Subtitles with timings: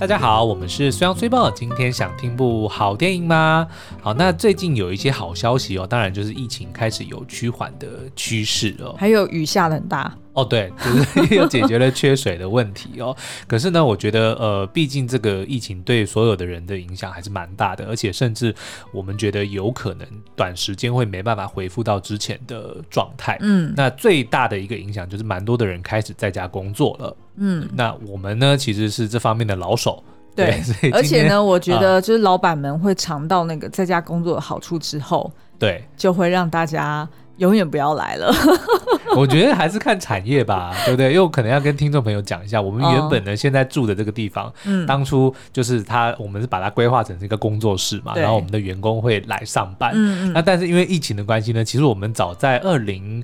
[0.00, 1.50] 大家好，我们是虽阳虽报。
[1.50, 3.66] 今天想听部好电影吗？
[4.00, 13.16] 好，那最近有一些好消息哦，当然就是疫情开始有趋缓的趋势哦，还有雨下的很大哦，对，就是又解决了缺水的问题哦。
[13.48, 18.54] 可是呢，我觉得呃，毕竟这个疫情对所有的人的影响还是蛮大的，而且甚至
[18.92, 23.36] 我们觉得有可能短时间会没办法恢复到之前的状态。
[23.40, 27.16] 嗯，那最大的一个影响就是蛮多的人开始在家工作了。
[27.36, 30.02] 嗯，那我们呢，其实是这方面的老手，
[30.36, 37.08] 对，对，而且呢，我觉得就是老板们会尝到那个在家工作的好处之后，对，就会让大家
[37.38, 38.32] 永远不要来了。
[39.16, 41.08] 我觉得还是看产业吧， 对不对？
[41.08, 53.22] 因为我可能要跟听众朋友讲一下，我们原本呢、哦、现在住的这个地方，嗯，当初就是他，我们是把它规划成一个工作室嘛，然后我们的员工会来上班，嗯嗯，那但是因为疫情的关系呢，其实我们早在二零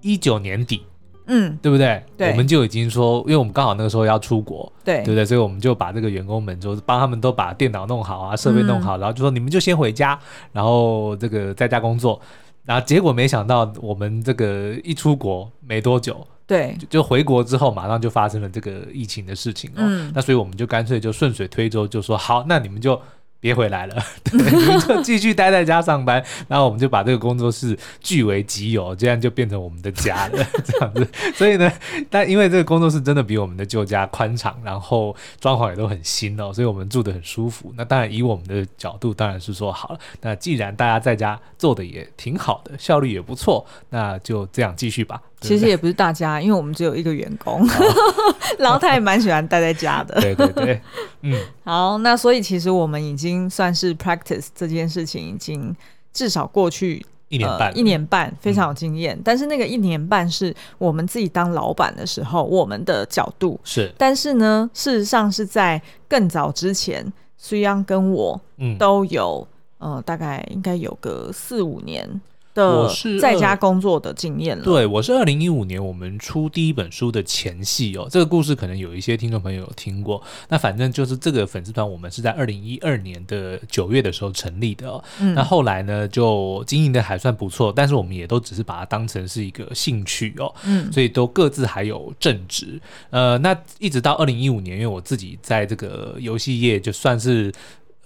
[0.00, 0.82] 一九年底。
[1.28, 2.00] 嗯，对不对？
[2.16, 5.24] 对，我们就已经说，因为我们刚好那个时候要出国，对，对不对？
[5.24, 10.16] 所以我们就把这个员工们就帮他们都把电脑弄好啊，设备弄好，嗯、然后就说你们就先回家，
[10.52, 12.20] 然后这个在家工作。
[12.66, 19.78] 然后结果没想到，我们这个一出国没多久，对，就，就回国之后马上就发生了这个疫情的事情哦。
[19.78, 23.00] 嗯、那所以我们就干脆就顺水推舟，就说好，那你们就。
[23.38, 31.06] 别回来了， 对，你们就继续待在家上班， 然后我们就把这个工作室据为己有，这样就变成我们的家了， 这样子。
[31.34, 31.70] 所以呢，
[32.10, 37.72] 但因为这个工作室真的比我们的旧家宽敞，然后装潢也都很新哦，所以我们住得很舒服。
[37.76, 39.98] 那当然，以我们的角度，当然是说好了。
[40.22, 45.20] 那既然大家在家做的也挺好的，效率也不错，那就这样继续吧。
[45.40, 47.66] 其实也不是大家，因为我们只有一个员工，
[48.58, 50.18] 然后他也蛮喜欢待在家的。
[50.20, 50.80] 对对对，
[51.22, 55.74] 嗯， 好，那所以其实我们已经算是 practice 这件事情，已经
[56.12, 59.14] 至少过去一年半，呃，一年半非常有经验。
[59.16, 68.40] 嗯，但是那个一年半是我们自己当老板的时候，我们的角度是，但是呢，事实上是在更早之前，虽阳跟我
[68.78, 69.46] 都有，
[69.80, 72.20] 嗯，呃，大概应该有个四五年。
[72.64, 74.64] 我是在家工作的经验了。
[74.64, 80.22] 对，我是二零一五年我们出第一本书的前戏哦，这个故事可能有一些听众朋友有听过。
[80.48, 85.02] 那反正就是这个粉丝团，我们是在二零一二年的九月的时候成立的哦。
[85.20, 85.34] 嗯。
[85.34, 90.54] 那后来呢，就经营的还算不错，但是我们也都只是把它当成是一个兴趣哦。
[90.64, 90.92] 嗯。
[90.92, 92.80] 所以都各自还有正职。
[93.10, 97.52] 呃，那一直到二零一五年，因为我自己在这个游戏业就算是。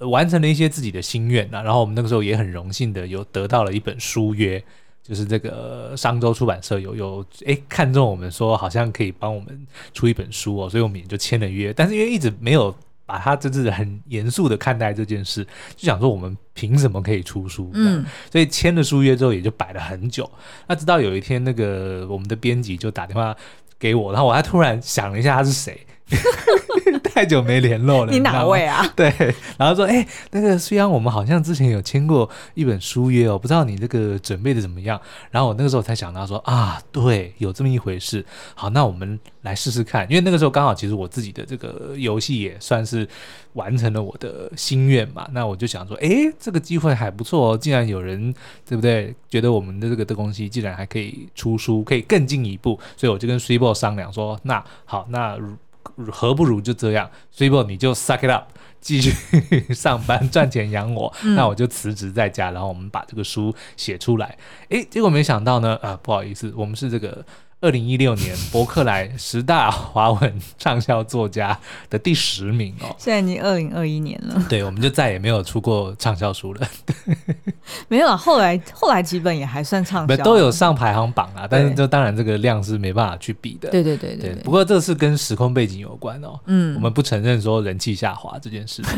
[0.09, 4.63] 完成了一些自己的心愿呐，然后我们那个时候也很荣幸的有得到了一本书约，
[5.03, 11.73] 就是这个商周出版社有有哎看中我们说好像可以帮我们出一本书哦，所以我们也就签了约。
[11.73, 12.75] 但是因为一直没有
[13.05, 15.45] 把它就是很严肃的看待这件事，
[15.77, 17.71] 就想说我们凭什么可以出书？
[17.75, 20.31] 嗯，所以签了书约之后也就摆了很久。
[20.67, 23.37] 那直到有一天那个我们的编辑就打电话
[23.79, 25.79] 给我，然后我还突然想了一下他是谁。
[27.05, 28.87] 太久没联络了， 你哪位啊？
[28.97, 29.13] 对，
[29.59, 35.01] 然后说，哎、欸，那个虽然，我们好像之前有签过一本书约哦，不知道你这个准备的怎么样？
[35.31, 38.25] 然后我那个时候才想到说，啊，对，有这么一回事。
[38.55, 43.07] 好，那我们来试试看，因为那个时候刚好其实我自己的这个游戏也算是
[43.55, 45.29] 完成了我的心愿嘛。
[45.33, 48.33] 那我就想说，哎、欸，这个机会还不错哦，竟然有人
[48.69, 49.15] 对不对？
[49.29, 55.39] 觉得我们的这个的东西竟然还可以出书，可以更进一步，所以我就跟虽报商量说，那好，那。
[56.11, 58.45] 何不如就这样，所以不你就 suck it up，
[58.81, 59.13] 继续
[59.75, 64.39] 上班赚钱养我，嗯、那我就辞职在家，然后我们把这个书写出来。
[64.71, 67.25] 诶，结果没想到呢，啊，不好意思，我们是这个。
[67.63, 71.59] 二零一六年博客来十大华文畅销作家
[71.91, 76.67] 的第十名哦，现在已经二零二一年了，对，我们就再也没有出过畅销书了。
[77.89, 83.69] 没有啊，后来后来几本也还算畅销，都有上排行榜啊，但是这当然这个量是没办法去比的。
[83.69, 84.43] 对对对对，对。
[84.43, 88.83] 不过这是跟时空背景有关哦，嗯，我们不承认说人气下滑这件事。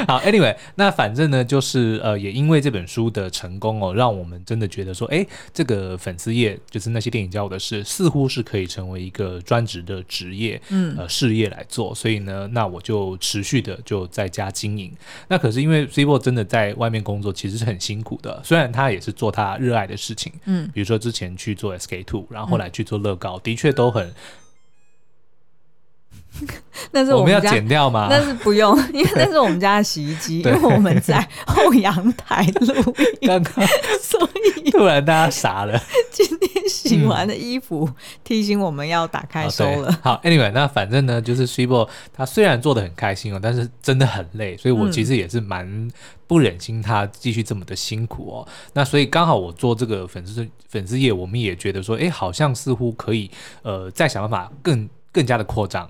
[0.06, 11.94] 好，Anyway，那反正呢，就是呃，也因为这本书的成功哦，让我们真的觉得说，哎，这个粉丝业就是那些电影教我的事，似乎是可以成为一个专职的职业，嗯，呃，事业来做。
[11.94, 14.92] 所以呢，那我就持续的就在家经营。
[15.28, 18.40] 那可是因为 c i b o 真的在外面工作，其实是很辛苦的。
[18.44, 24.12] 虽然他也是做他热爱的事情，嗯，比如说之前去做 SK Two，然后后来去做乐高，嗯、的确都很。
[26.92, 28.08] 那是我们，要剪掉吗？
[28.10, 33.66] 那是不用，因为那是我们家的洗衣机，因为我们在后阳台录音，刚刚
[34.00, 34.28] 所
[34.64, 35.80] 以 突然大家傻了。
[36.12, 37.94] 今天洗完的衣服、嗯、
[38.24, 39.98] 提醒我们要打开收了。
[40.02, 45.88] 好，Anyway，那反正呢，就是 Sibo，他虽然做的很开心哦，但是真的很累，所以我其实也是蛮
[46.26, 48.46] 不忍心他继续这么的辛苦哦。
[48.46, 53.30] 嗯、那所以刚好我做这个粉丝粉丝页，我们也觉得说，哎，好像似乎可以
[53.62, 55.88] 呃再想办法更更加的扩张。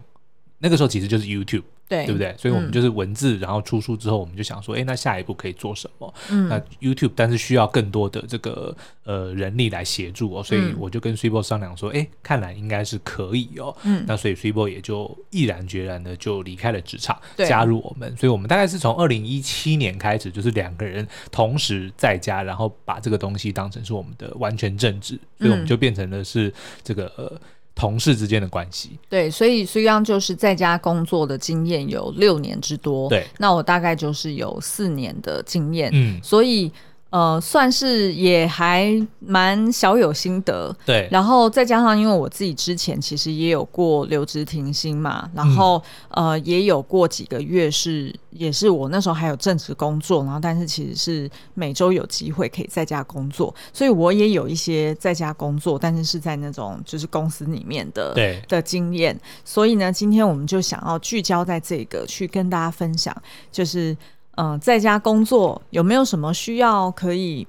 [0.59, 1.65] 那个时候其实就是 YouTube。
[1.89, 2.35] 对，对不对？
[2.37, 6.15] 所以我们就是文字，嗯、然后出书之后，我们就想说，哎，那下一步可以做什么？
[6.29, 13.75] 嗯，那 YouTube，但是需要更多的这个呃人力来协助哦，所以我就跟 Super 商量说，哎，看来应该是可以哦。
[13.85, 18.15] 嗯，那所以 Super 也就毅然决然的就离开了职场，加入我们。
[18.19, 26.53] 所以我们大概是从二零一七年开始，就是两个人同时在家，然后把这个东西当成是我们的完全正职，所以我们就变成了是
[26.85, 27.11] 这个。
[27.17, 27.33] 呃
[27.79, 36.71] 同事之间的关系，对，所以苏央就是在家工作的经验有六年之多，对，那我大概就是有四年的经验，嗯，所以。
[37.11, 41.09] 呃，算是也还蛮小有心得，对。
[41.11, 59.19] 然后再加上，因为我自己之前其实也有过留职停薪嘛，然后、嗯、呃也有过几个月是，也是我那时候还有正职工作，然后但是其实是每周有机会可以在家工作，所以我也有一些在家工作，但是是在那种就是公司里面的对的经验。
[59.47, 63.17] 所以呢，今天我们就想要聚焦在这个，去跟大家分享，
[63.51, 63.97] 就是。
[64.38, 67.44] 嗯，在家工作有没有什么需要可以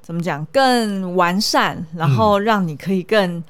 [0.00, 3.44] 怎么讲更完善，然后让你可以更、嗯、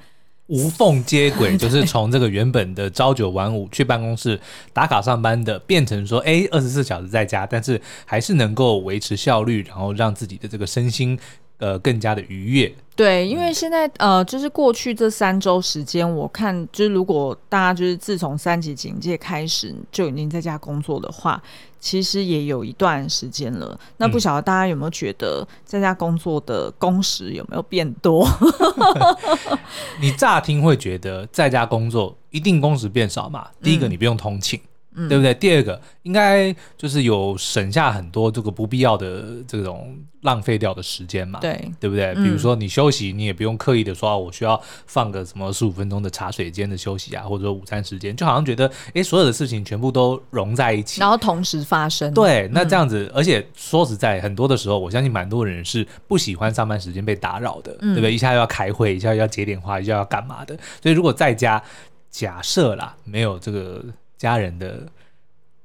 [0.48, 4.38] 无缝接轨， 就是从这个原本的朝九晚五去办公室
[4.72, 11.18] 打卡上班的，变成说哎，二十四小时在家，但是还是能够维持效率，然后让自己的这个身心。
[11.58, 12.74] 呃，更加的愉悦。
[12.96, 21.40] 对，因为现在呃，就是过去这三周时间，我看就是如果大家就是自从三级警戒开始就已经在家工作的话，
[21.82, 23.76] 其实也有一段时间了。
[23.96, 28.24] 那不晓得大家有没有觉得在家工作的工时有没有变多？
[30.00, 33.48] 你乍听会觉得在家工作一定工时变少嘛？
[33.60, 34.58] 第一个，你不用通勤。
[34.58, 35.32] 嗯嗯、对不对？
[35.34, 42.14] 第二个应该就是有省下很多这个不必要的这种浪费掉的时间嘛，对对不对？
[42.14, 52.12] 比如说你休息，你也不用刻意的说，我需要放个什么十五分钟的茶水间的休息啊，或者说午餐时间，就好像觉得哎，所有的事情全部都融在一起，然后同时发生。
[52.14, 58.12] 对，那这样子，嗯、而且说实在，很多的时候，我相信蛮多人是不喜欢上班时间被打扰的，嗯、对不对？
[58.12, 60.56] 一下要开会，一下要接电话，一下要干嘛的？
[60.82, 61.62] 所以如果在家，
[62.10, 63.82] 假设啦，没有这个。
[64.22, 64.86] 家人的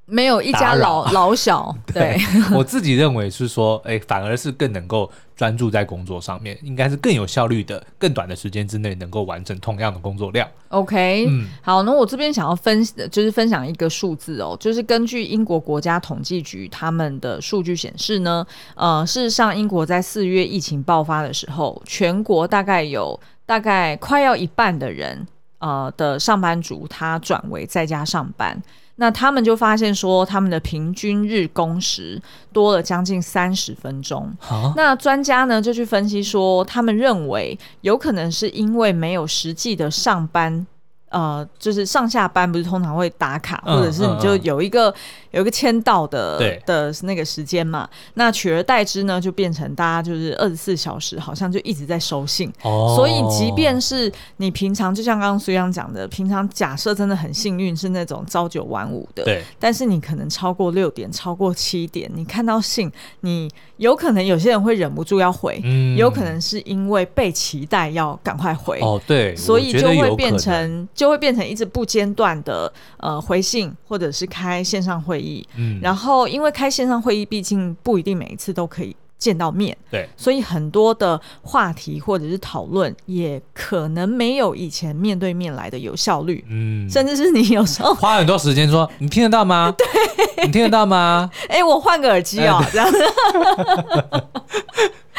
[0.05, 10.49] 没有一家老 老小，对，对 我自己认为是说，哎，反而是更能够专注在工作上面，应该是更有效率的，更短的时间之内能够完成同样的工作量。
[10.69, 18.43] OK，嗯，好，那我这边想要分就是分享一个数字哦，就是根据英国国家统计局他们的数据显示呢，
[18.75, 25.27] 呃，事实上英国在四月疫情爆发的时候，全国大概有大概快要一半的人。
[25.59, 28.61] 呃的上班族，他转为在家上班，
[28.95, 32.21] 那他们就发现说，他们的平均日工时
[32.51, 34.31] 多了将近三十分钟。
[34.75, 40.65] 那专家呢就去分析说，他们认为有可能是因为没有实际的上班。
[41.09, 44.95] 呃，就是上下班不是通常会打卡，嗯、或者是你就有一个、嗯、
[45.31, 47.87] 有一个签到的对的那个时间嘛？
[48.15, 52.51] 那取而代之呢，就变成大家就是二十四小时好像就一直在收信。
[52.63, 68.79] 哦，所以即便是你平常就像刚刚苏央讲的，平常假设真的很幸运是那种朝九晚五的，对，但是你可能超过六点、超过七点，你看到信，你有可能有些人会忍不住要回，嗯，有可能是因为被期待要赶快回。
[68.81, 70.87] 哦，对，所以就会变成。
[70.93, 75.47] 就会变成一直不间断的呃回信，或者是开线上会议。
[75.55, 86.45] 嗯，然后因为开线上会议，毕竟不一定每一次都可以见到面，对，所以很多的话题或者是讨论，也可能没有以前面对面来的有效率。
[86.49, 89.73] 嗯，甚至是你有时候花很多时间说，你听得到吗？
[89.77, 91.29] 对，你听得到吗？
[91.49, 92.97] 哎，我换个耳机哦，这样子。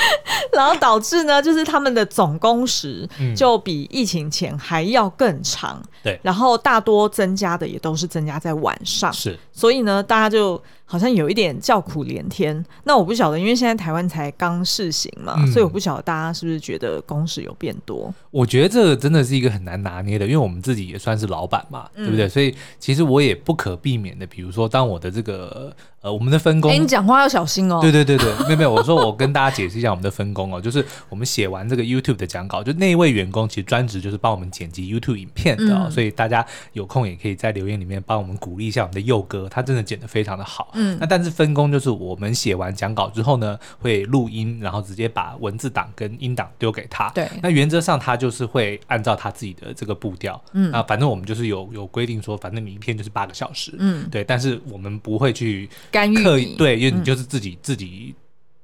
[0.53, 5.83] 然后导致呢，就是他们的总工时就比疫情前还要更长。
[6.03, 9.13] 对、嗯，然后大多增加的也都是增加在晚上。
[9.13, 12.65] 是，所以呢，大家就好像有一点叫苦连天。
[12.85, 18.13] 那我不晓得，因为现在台湾才刚试行嘛，嗯、所以我不晓得大家是不是觉得工时有变多。
[18.31, 22.29] 我觉得这个真的是一个很难拿捏的，因为我们自己也算是老板嘛，嗯、对不对？
[22.29, 25.75] 所以其实我也不可避免的，比如说当我的这个。
[26.01, 27.81] 呃，我们的分工，哎，你讲话要小心哦。
[27.83, 40.71] 对对对对，没有没有，我说我跟大家解释一下我们的分工哦，就是我们写完这个 YouTube 的讲稿，就那一位员工其实专职就是帮我们剪辑 YouTube 影片的哦，嗯、所以大家有空也可以在留言里面帮我们鼓励一下我们的佑哥，他真的剪得非常的好。
[40.75, 47.11] 嗯，那但是分工就是我们写完讲稿之后呢，会录音，然后直接把文字档跟音档丢给他。
[47.11, 56.79] 对，那原则上他就是会按照他自己的这个步调，嗯，啊，反正我们就是有有规定说，反正你一片就是八个小时，嗯，对，但是我们不会去干预，对。
[56.79, 58.15] 因为你就是自己、嗯、自己，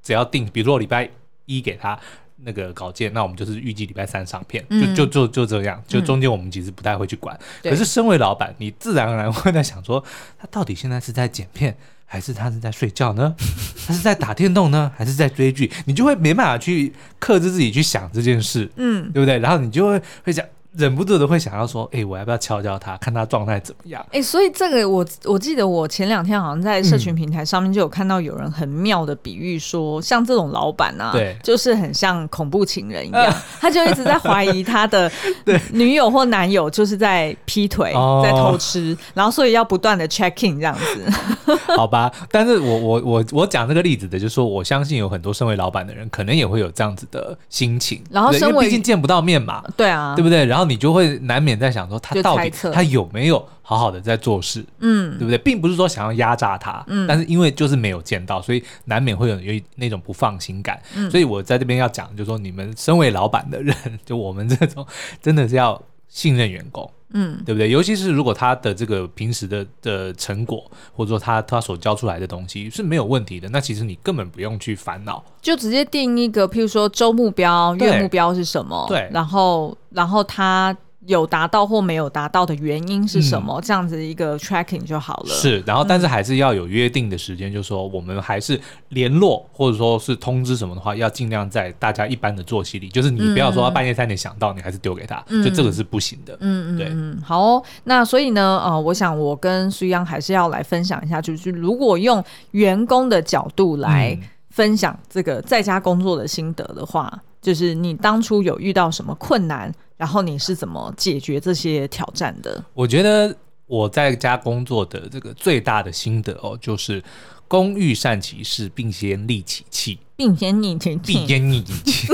[0.04, 1.08] 只要定，比如说礼拜
[1.46, 1.99] 一给他，
[2.37, 7.34] 那个稿件，那我们就是预计礼拜三上片，嗯、就就就就这样，就中间我们其实不太会去管。
[7.62, 10.04] 嗯、可是身为老板，你自然而然会在想说，
[10.38, 13.34] 他到底现在是在剪片，还是他是在睡觉呢？
[13.87, 15.73] 他是在打电动呢，还是在追剧？
[15.87, 19.38] 你就会没办法去克制自己去想这件事，嗯，对不对？
[19.38, 20.44] 然后你就会会想。
[20.76, 24.04] 忍不住的会想要说，哎、欸，我要不要敲敲他，看他状态怎么样？
[24.09, 35.11] 哎、欸，所以这个我我记得我前两天好像在社群平台上面就有看到有人很妙的比喻说，像这种老板啊，对，就是很像恐怖情人一样， 他就一直在怀疑他的
[35.71, 37.93] 女友或男友就是在劈腿，
[38.25, 41.54] 在偷吃，然后所以要不断的 check in 这样子。
[41.76, 48.02] 好吧，但是我我我我讲这个例子的，就是说我相信有很多身为老板的人，可能也会有这样子的心情。
[48.11, 50.45] 然后身为毕竟见不到面嘛，对啊，对不对？
[50.45, 50.63] 然后。
[50.64, 55.38] 你就会难免在想说，他到底他有没有好好的在做事，嗯，对不对？
[55.38, 60.80] 并不是说想要压榨他，嗯，但是因为就是没有见到，所以难免会有有那种不放心感。
[60.94, 64.87] 嗯，所以我在这边要讲，就是说你们身为老板的人， 就我们这种
[65.21, 67.70] 真的是要信任员工，嗯，对不对？
[67.70, 80.76] 尤其是如果他的这个平时的的成果，或者说他他所教出来的东西是没有问题的，那其实你根本不用去烦恼，就直接定一个，譬如说周目标、月目标是什么，对，然后然后他。
[81.06, 83.61] 有达到或没有达到的原因是什么？
[83.61, 85.34] 嗯、这样子一个 tracking 就好了。
[85.34, 88.58] 是，然后但是还是要有约定的时间，嗯、就是说我们还是
[88.88, 92.88] 联络或者说是通知什么的话，要尽量在大家一般的作息里。
[92.88, 96.37] 就是你不要说半夜三点想到，你还是丢给他，嗯、就这个是不行的。
[96.40, 97.62] 嗯嗯对嗯，好哦。
[97.84, 104.18] 那所以呢，呃，我想我跟苏央还是要来分享一下，就是如果用员工的角度来
[104.50, 107.12] 分享这个在家工作的心得的话，
[107.44, 109.70] 就是你当初有遇到什么困难？
[109.98, 112.64] 然后你是怎么解决这些挑战的？
[112.72, 113.36] 我觉得
[113.66, 117.04] 我在家工作的这个最大的心得哦，就是
[117.46, 122.08] 工欲善其事，并先利其器，并先利其器，必先利其器。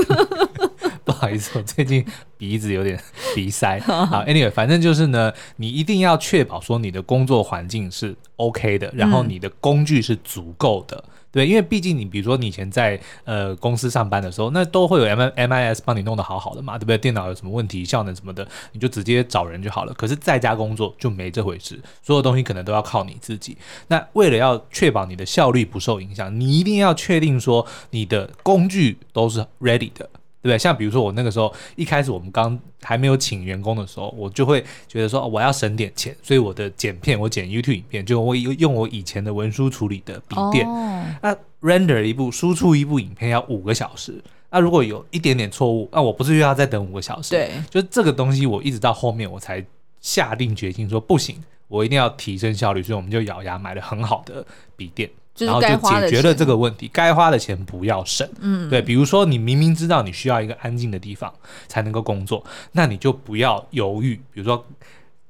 [1.05, 2.05] 不好意思，我最近
[2.37, 2.99] 鼻子有点
[3.35, 3.79] 鼻塞。
[3.81, 11.03] 好，Anyway，反正就是呢，你一定要确保说你的工作环境是 OK 的，然后你的工具是足够的。
[11.07, 16.97] 嗯对，因为毕竟你比如说你以前在呃公司上班的时候，那都会有 M M I S 帮你弄得好好的嘛，对不对？
[16.97, 19.93] 电脑有什么问题、效能什么的，你就直接找人就好了。
[19.93, 23.57] 可是在家工作就没这回事，所有东西可能都要靠你自己。
[23.87, 30.09] 那为了要确保你的效率不受影响，你一定要确定说你的工具都是 ready 的。
[30.41, 30.57] 对不对？
[30.57, 44.19] 像比如说我那个时候一开始我们刚还没有请员工的时候，我就会觉得说我要省点钱，所以我的剪片我剪 YouTube 影片就我用我以前的文书处理的笔电，哦、那 render 一部输出一部影片要五个小时，
[44.49, 47.29] 那如果有一点点错误，那我不是又要再等五个小时？
[47.29, 49.63] 对，就这个东西我一直到后面我才
[49.99, 51.35] 下定决心说不行，
[51.67, 54.43] 我一定要提升效率，所以我们就咬牙买了很好的
[54.75, 55.07] 笔电。
[55.37, 58.29] 然后就解决了这个问题，该花的钱不要省。
[58.39, 61.33] 嗯，对，比如说你明明知道你需要一个安静的地方
[61.67, 64.65] 才能够工作，那你就不要犹豫，比如说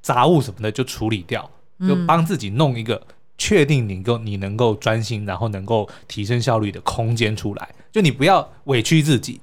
[0.02, 1.48] 杂物什么的就处理掉，
[1.86, 3.00] 就帮自己弄一个
[3.38, 7.68] 确定你够你能够专心，然后能够提升效率的空间出来。
[7.90, 9.40] 就你不要委屈自己。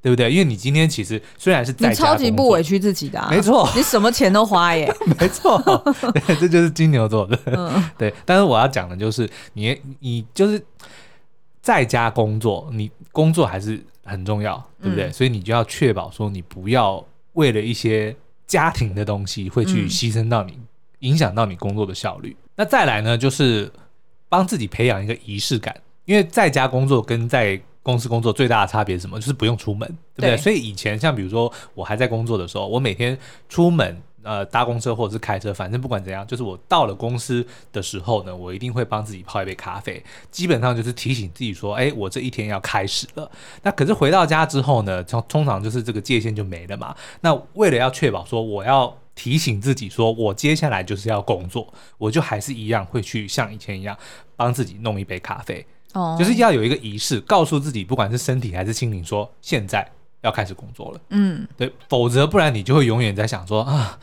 [0.00, 0.30] 对不对？
[0.30, 5.60] 因为你今天其实虽然是在家，你超级不委屈自己的，啊，没错，你什么钱都花耶， 没错，
[6.14, 8.12] 对，这就是金牛座的，嗯、对。
[8.24, 10.62] 但是我要讲的就是，你你就是
[11.60, 15.06] 在家工作，你工作还是很重要，对不对？
[15.06, 18.14] 嗯、所以你就要确保说，你不要为了一些
[18.46, 20.66] 家庭的东西，会去牺牲到你，嗯、
[21.00, 22.36] 影响到你工作的效率。
[22.54, 23.70] 那再来呢，就是
[24.28, 25.74] 帮自己培养一个仪式感，
[26.04, 29.18] 因为在家工作跟在公司工作最大的差别是什么？
[29.18, 30.30] 就是不用出门，对不对？
[30.30, 30.36] 对。
[30.36, 33.16] 所以以前像比如说我还在工作的时候，我每天
[33.48, 43.30] 出门呃搭公车或者是开车，反正不管怎样，就是我到了公司的时候呢，我一定会帮自己泡一杯咖啡，基本上就是提醒自己说，哎，我这一天要开始了。
[43.62, 46.94] 那可是回到家之后呢，通通常就是这个界限就没了嘛。
[47.20, 53.96] 那为了要确保说我要提醒自己说我接下来就是要工作，我就还是一样会去像以前一样
[54.36, 55.64] 帮自己弄一杯咖啡。
[55.94, 59.88] 哦，就是要有一个仪式，告诉自己，不管是身体还是心灵，说现在
[60.20, 61.00] 要开始工作了。
[61.10, 63.98] 嗯，对，否则不然你就会永远在想说啊，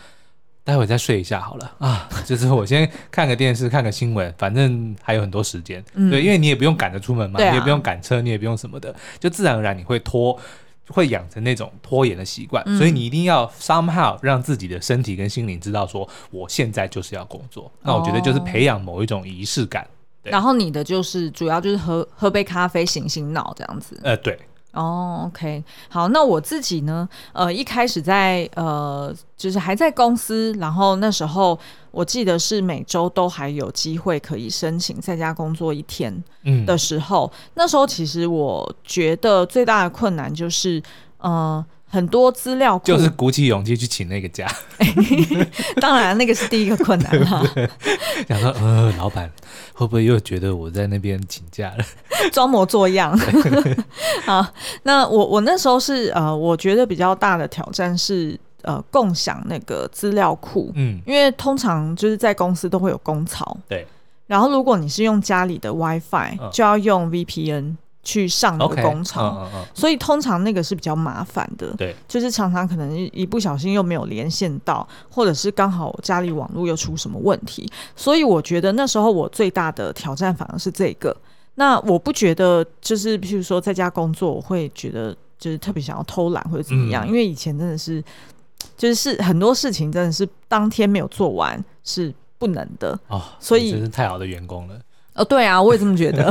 [0.64, 5.84] 待会再睡一下好了啊， 就是我先看个电视，看个新闻，反正还有很多时间。
[5.94, 10.40] 嗯、对，因为你也不用赶着出门嘛，啊、你也不用赶车，你也不用什么的，就自然而然你会拖，
[10.88, 12.64] 会养成那种拖延的习惯。
[12.66, 17.72] 嗯、所以你一定要 somehow 让自己的身体跟心灵知道说，我现在就是要工作。
[17.84, 19.88] 那我觉得就是培养某一种仪式感。
[20.26, 24.00] 然后你的就是主要就是喝喝杯咖啡醒醒脑这样子。
[24.04, 24.38] 呃，对，
[24.74, 27.08] 哦，OK，好，那我自己呢？
[27.34, 31.58] 呃，一开始在呃，就是还在公司，然后那时候
[31.92, 36.24] 我记得是每周都还有机会可以申请在家工作一天
[36.66, 40.82] 的时候，嗯、那时候其实我觉得最大的困难就是，
[41.20, 41.66] 呃。
[41.96, 42.86] 很多资料库。
[42.86, 44.46] 就是鼓起勇气去请那个假，
[45.80, 47.44] 当然那个是第一个困难了。
[48.28, 49.32] 想说，呃，老板
[49.74, 51.86] 会不会又觉得我在那边请假了，
[52.32, 53.18] 装模作样？
[54.26, 54.46] 好，
[54.84, 63.88] 那我我那时候是呃，我觉得比较大的挑战是呃，共享那个资料库，嗯，因为通常就是在公司都会有公槽，对，
[64.28, 67.76] 然后如果你是用家里的 WiFi，就要用 VPN。
[68.06, 69.78] 去上那个工厂，okay, uh, uh, uh.
[69.78, 71.74] 所以通常那个是比较麻烦的。
[71.76, 77.70] 对，就是常常可能一不小心又没有连线到，或者是刚好家里网络又出什么问题。
[77.96, 81.14] 所以我觉得那时候我最大的挑战反而是这个。
[81.56, 88.04] 那我不觉得就是，譬如说在家工作，我会觉得就是特别想要偷懒或者怎么样，嗯、因为以前真的是，
[88.78, 93.22] 就是是很多事情真的是当天没有做完是不能的哦。
[93.40, 94.78] 所以真是太好的员工了。
[95.16, 96.30] 哦，对啊，我也这么觉得，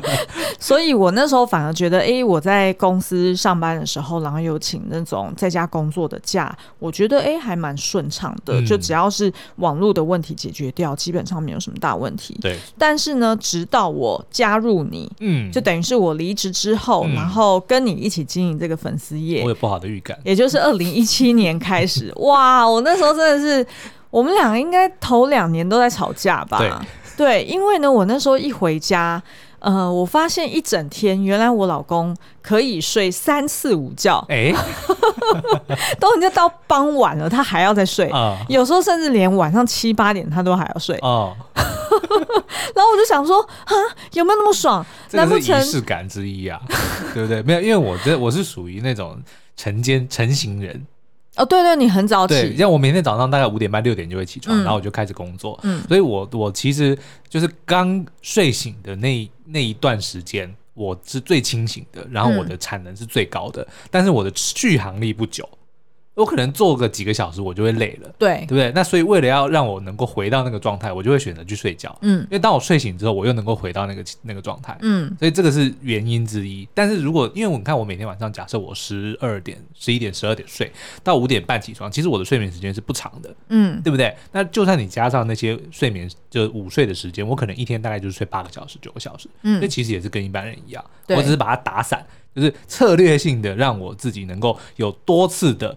[0.58, 12.34] 所以我那时候反而觉得，哎，我在公司上班的时候，然后有请那种在家工作的假，我觉得哎还蛮顺畅的，嗯、就只要是网络的问题解决掉，基本上没有什么大问题。
[12.40, 12.58] 对。
[12.78, 20.18] 但是呢，直到我加入你，嗯，就等于是我离职之后，嗯、然后跟你一起经营这个粉丝业，我有不好的预感。
[20.24, 23.66] 也就是二零一七年开始，哇，我那时候真的是，
[24.08, 26.56] 我们两个应该头两年都在吵架吧？
[26.56, 26.70] 对。
[27.16, 29.22] 对，因为呢，我那时候一回家，
[29.58, 34.52] 呃，我发现一整天，原来我老公可以睡三次午觉，哎，
[36.00, 40.98] 都已经到傍晚了，他还要再睡，哦、有时候甚至连晚上七八点他都还要睡。
[41.02, 43.74] 哦， 然后我就想说，啊，
[44.14, 44.84] 有没有那么爽？
[45.12, 46.60] 难不成仪式感之一啊？
[47.14, 47.42] 对不对？
[47.42, 49.20] 没有，因为我这我是属于那种
[49.56, 50.86] 晨间晨型人。
[51.36, 52.34] 哦，对对，你很早起。
[52.34, 55.58] 对，像我每天早上大概五点半六点就会起床，嗯、然后我就开始工作。
[55.62, 56.96] 嗯，所以我我其实
[57.28, 65.48] 就是刚睡醒的那那一段时间，我是最清醒的，然后我的产能是最高的，嗯、但是我的续航力不久。
[66.14, 68.70] 我可能做个几个小时，我就会累了，对，对不对？
[68.74, 76.68] 那所以为了要让我能够回到那个状态，我就会选择去睡觉，嗯，因为当我睡醒之后，我又能够回到那个那个状态，嗯，所以这个是原因之一。
[76.74, 80.70] 但是如果因为我看我每天晚上，假设我十二点、十一点、十二点睡
[81.02, 84.14] 到五点半起床，其实我的睡眠时间是不长的，嗯，对不对？
[84.32, 95.74] 那就算你加上那些睡眠就午睡的时间，我可能一天大概就是睡八个小时、九个小时，嗯，那其实也是跟一般人一样，我只是把它打散，就是策略性的让我自己能够有多次的。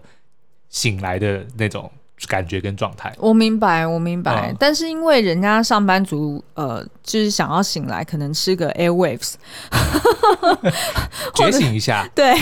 [0.76, 1.90] 醒来的那种。
[2.26, 4.50] 感觉跟状态，我明白，我明白。
[4.50, 9.34] 嗯、但是因为人家上班族，呃，就是想要醒来，可能吃个 Airwaves，
[11.34, 12.34] 觉醒一下， 对，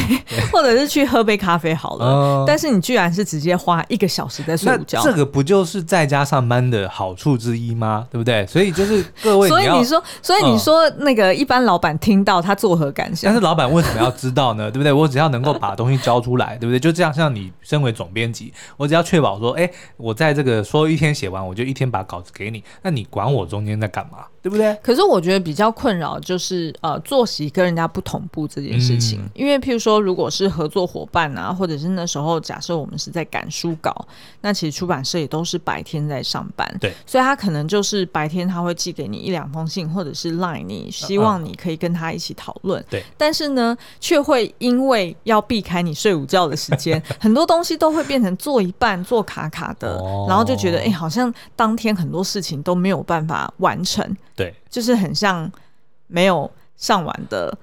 [0.51, 2.07] 或者是去喝杯咖啡好了。
[2.07, 8.07] 嗯、但是你居然是直接花一个小时在睡午觉，这个不就是在家上班的好处之一吗？
[8.11, 8.47] 对不对？
[8.47, 13.31] 所以就是各位， 所以你说，所以你说那个一般老板听到他作何感想？
[13.31, 14.71] 但是老板为什么要知道呢？
[14.71, 14.91] 对不对？
[14.91, 16.81] 我只要能够把东西交出来，对不对？
[16.81, 19.71] 就这样，像你身为总编辑，我只要确保说，哎。
[19.97, 22.63] 我在这个说一天写完，我就一天把稿子给你。
[22.83, 24.79] 那你管我中间在干嘛，对不对？
[24.83, 29.19] 可是我觉得比较困扰就是呃作息跟人家不同步这件事情。
[29.23, 34.07] 嗯、因为譬如说，如果是合作伙伴啊，或者是那时候假设我们是在赶书稿，
[34.43, 42.85] 那其实出版社也都是白天在上班，对，所以他可能就是白天他会寄给你一两封信，或者是 line 你，希望你可以跟他一起讨论。
[42.91, 49.95] 对、嗯，但是呢，却会因为要避开你睡午觉的时间， 很多东西都会变成做一半做卡卡的。
[50.29, 54.05] 然后就觉得，哎、欸，好像当天很多事情都没有办法完成，
[54.37, 55.51] 对，就是很像
[56.07, 57.57] 没有上完的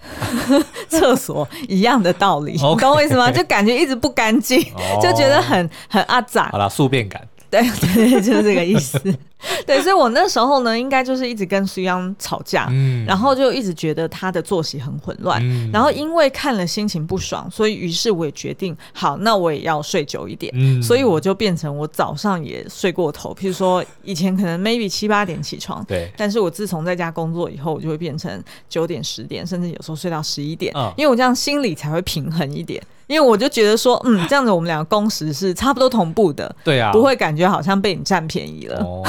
[0.88, 3.30] 厕所一样的道理， 你懂我意思吗？
[3.30, 4.60] 就感觉一直不干净，
[5.02, 6.48] 就觉得很很阿杂。
[6.50, 7.26] 好了，宿便感。
[7.50, 8.98] 对对 对，就是这个意思。
[9.66, 32.82] 对，所以我那时候呢，应该就是一直跟苏央吵架，嗯，然后就一直觉得他的作息很混乱，嗯，然后因为看了心情不爽，所以于是我也决定，好，那我也要睡久一点，嗯，所以我就变成我早上也睡过头，譬如说以前可能 maybe 七八点起床，对，但是我自从在家工作以后，我就会变成九点十点，甚至有时候睡到十一点，嗯，因为我这样心里才会平衡一点。
[33.10, 38.78] 因为我就觉得说，嗯，这样子我们两个工时是差不多同步的，对啊，不会感觉好像被你占便宜了。
[38.78, 39.02] 哦，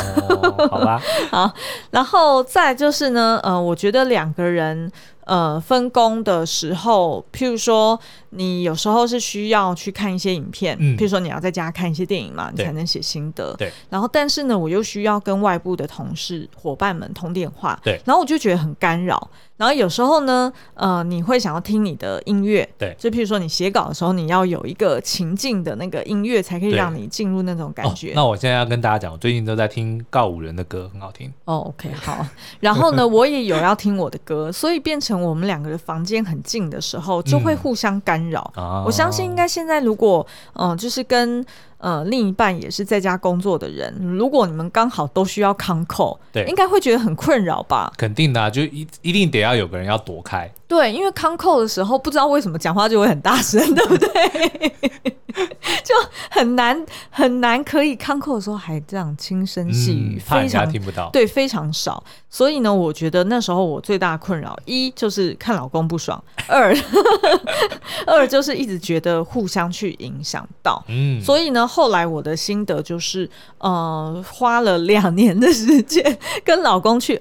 [0.72, 1.00] 好吧。
[1.30, 1.54] 好，
[1.92, 4.92] 然后再就是呢，呃，我觉得两个人。
[5.32, 7.98] 呃分工的时候，譬如说
[8.32, 13.56] 你有时候是需要去看一些影片，嗯，譬如说你要在家看一些电影嘛，你才能写心得。
[13.58, 13.72] 对。
[13.90, 18.02] 然后，但是呢，我又需要跟外部的同事伙伴们通电话，对。
[18.04, 19.30] 然后我就觉得很干扰。
[19.56, 28.10] 然后有时候呢，呃，你会想要听你的音乐，对，就譬如说你写稿的时候，你要有一个情境的那个音乐，才可以让你进入那种感觉。
[28.10, 31.32] 哦，那我现在要跟大家讲，我最近都在听告五人的歌，很好听。
[31.46, 32.26] 哦，OK，好。
[32.60, 38.52] 然后呢，我也有要听我的歌，所以变成我们两个的房间很近的时候，就会互相干扰。
[38.58, 41.46] 嗯，我相信应该现在如果，嗯，呃，就是跟。
[41.82, 47.92] 呃，另一半也是在家工作的人，如果你们刚好都需要 call，对，应该会觉得很困扰吧？
[47.98, 50.48] 肯定的啊，就一一定得要有个人要躲开。
[50.68, 55.18] 对，因为 call 的时候，不知道为什么讲话就会很大声，对不对？
[55.84, 55.96] 就
[56.30, 61.10] 很难很难可以 call 的时候还这样轻声细语，嗯、怕人家听不到。
[61.12, 62.04] 对，非常少。
[62.30, 66.76] 所以呢，我觉得那时候我最大的困扰，一就是看老公不爽， 二
[68.08, 70.84] 二就是一直觉得互相去影响到。
[70.88, 71.68] 嗯，所以呢。
[71.72, 77.16] 后来我的心得就是，呃，花了两年的时间跟老公去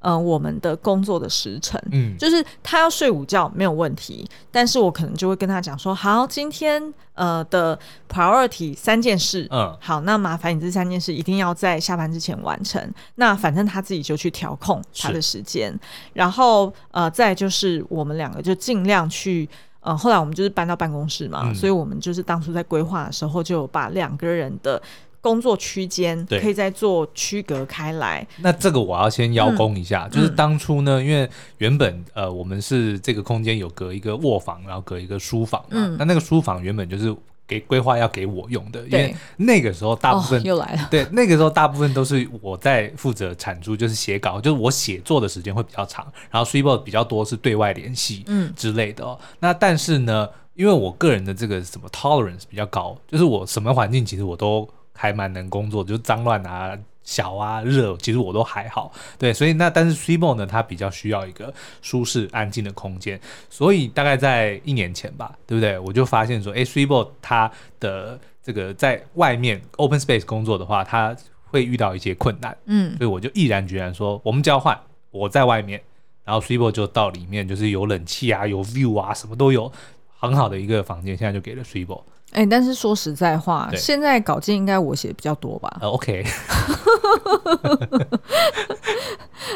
[0.00, 12.82] 呃，我们的工作的时辰，嗯，就是他要睡午觉没有问题，但是我可能就会跟他讲说，好，今天呃的 priority 三件事，嗯，好，那麻烦你这三件事一定要在下班之前完成，
[13.16, 15.78] 那反正他自己就去调控他的时间，
[16.14, 19.48] 然后呃，再就是我们两个就尽量去。
[19.82, 24.80] 呃，后来我们就是搬到办公室嘛，嗯、所以我们就是当初在规划的时候，就把两个人的
[25.20, 28.26] 工作区间可以再做区隔开来。
[28.38, 31.28] 那这个我要先邀功一下，嗯、就是当初呢，因为
[31.58, 37.14] 原本呃我们是这个空间有隔一个卧房，然后隔一个书房嘛，嗯、那那个书房原本就是。
[37.50, 49.18] 给规划要给我用的，因为那个时候大部分、哦、又来了， 对，那个时候大部分都是我在负责产出，就是写稿，就是我写作的时间会比较长，然后 Swibo 比较多是对外联系，嗯之类的哦。
[49.20, 54.68] 嗯、那但是呢，因为我个人的这个什么 tolerance 比较高，就是我什么环境其实我都
[55.00, 56.78] 还蛮能工作，就是脏乱啊。
[57.02, 65.76] 小啊热，其实我都还好，对，所以那但是 Swibo 呢，它比较需要一个舒适安静的空间，所以大概在一年前吧，对不对？
[65.78, 74.78] 我就发现说，哎，Swibo 它的这个在外面 open space 工作的话，它会遇到一些困难，嗯，所以我就毅然决然说，我们交换，
[75.10, 75.82] 我在外面，
[76.24, 79.72] 然后 Swibo 就到里面，就是有冷气啊，有 view 啊，什么都有，
[80.18, 82.02] 很好的一个房间，现在就给了 Swibo。
[82.32, 85.78] 哎、欸，但是说实在话，对现在稿件应该我写的比较多吧？
[85.80, 86.24] 呃， OK，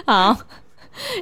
[0.07, 0.37] 好。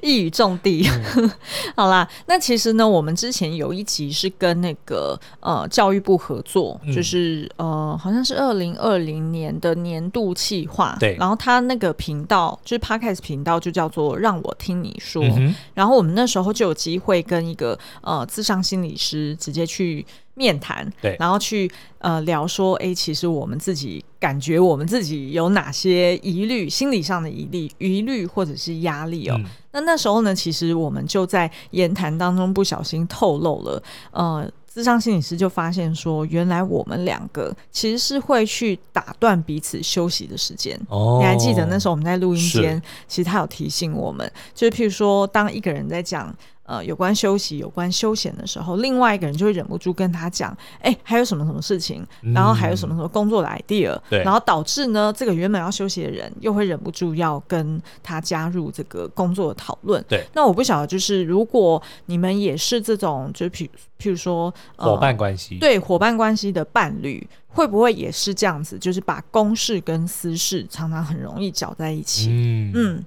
[0.03, 0.87] 一语中的，
[1.17, 1.31] 嗯、
[1.75, 29.37] 好啦，那其实呢，我们之前有一集是跟那个呃教育部合作，嗯、就是呃好像是二零二零年的年度企划，对，然后他那个频道就是 Podcast 频道就叫做让我听你说，嗯、然后我们那时候就有机会跟一个呃智商心理师直接去面谈，对，然后去呃聊说，哎，其实我们自己感觉我们自己有哪些疑虑，心理上的疑虑、疑虑或者是压力哦。
[29.39, 40.79] 嗯那那时候呢，其实我们就在言谈当中不小心透露了，呃，咨商心理师就发现说，原来我们两个其实是会去打断彼此休息的时间。
[40.91, 46.35] 哦，你还记得那时候我们在录音间，其实他有提醒我们，就是譬如说，当一个人在讲。
[46.65, 52.07] 呃，有关休息、有关休闲的时候，另外一个人就会忍不住跟他讲：“哎、欸，还有什么什么事情？
[52.33, 60.03] 然后还有什么什么工作的 idea？”、嗯，然后导致呢，这个原本要休息的人又会忍不住要跟他加入这个工作的讨论。
[60.09, 68.79] 对，那我不晓得，就是如果你们也是这种，就譬譬如说伙伴关系，对伙伴关系的伴侣，会不会也是这样子？
[68.79, 72.29] 就是把公事跟私事常常很容易搅在一起。
[72.31, 73.05] 嗯嗯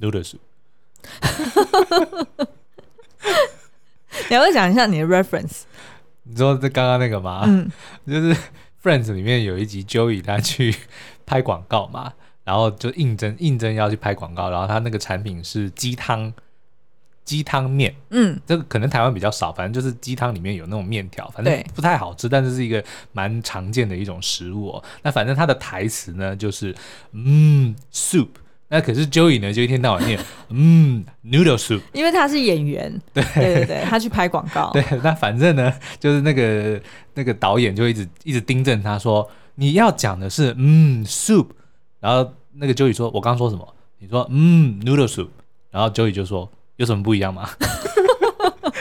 [0.00, 0.34] ，Noodles。
[1.02, 2.46] 你要
[4.28, 5.62] 不要讲一下你的 reference？
[6.24, 7.42] 你说这刚刚那个吗？
[7.46, 7.70] 嗯，
[8.06, 8.36] 就是
[8.82, 10.74] Friends 里面有一集 Joey 他去
[11.26, 12.12] 拍广告嘛，
[12.44, 16.32] 然后就应征应征要去拍广告，然后他那个产品是鸡汤
[17.24, 24.84] 鸡汤面，嗯，这个可能台湾比较少，反正就是鸡汤里面有那种面条，反正不太好吃，但是是一个蛮常见的一种食物哦。
[25.02, 26.74] 那反正他的台词呢就是
[27.12, 28.28] 嗯 soup。
[28.72, 30.16] 那可是 Joey 呢，就一天到晚念，
[30.50, 33.22] 嗯，noodle soup，因为他是演员， 对。
[33.34, 36.80] 对对对，他去拍广告， 对，那反正呢，就是那个
[37.14, 41.48] 那个导演就一直一直盯着他说，你要讲的是嗯 soup，
[41.98, 43.74] 然后那个 Joey 说，我刚说什么？
[43.98, 45.28] 你说嗯 noodle soup，
[45.70, 47.50] 然后 Joey 就说，有什么不一样吗？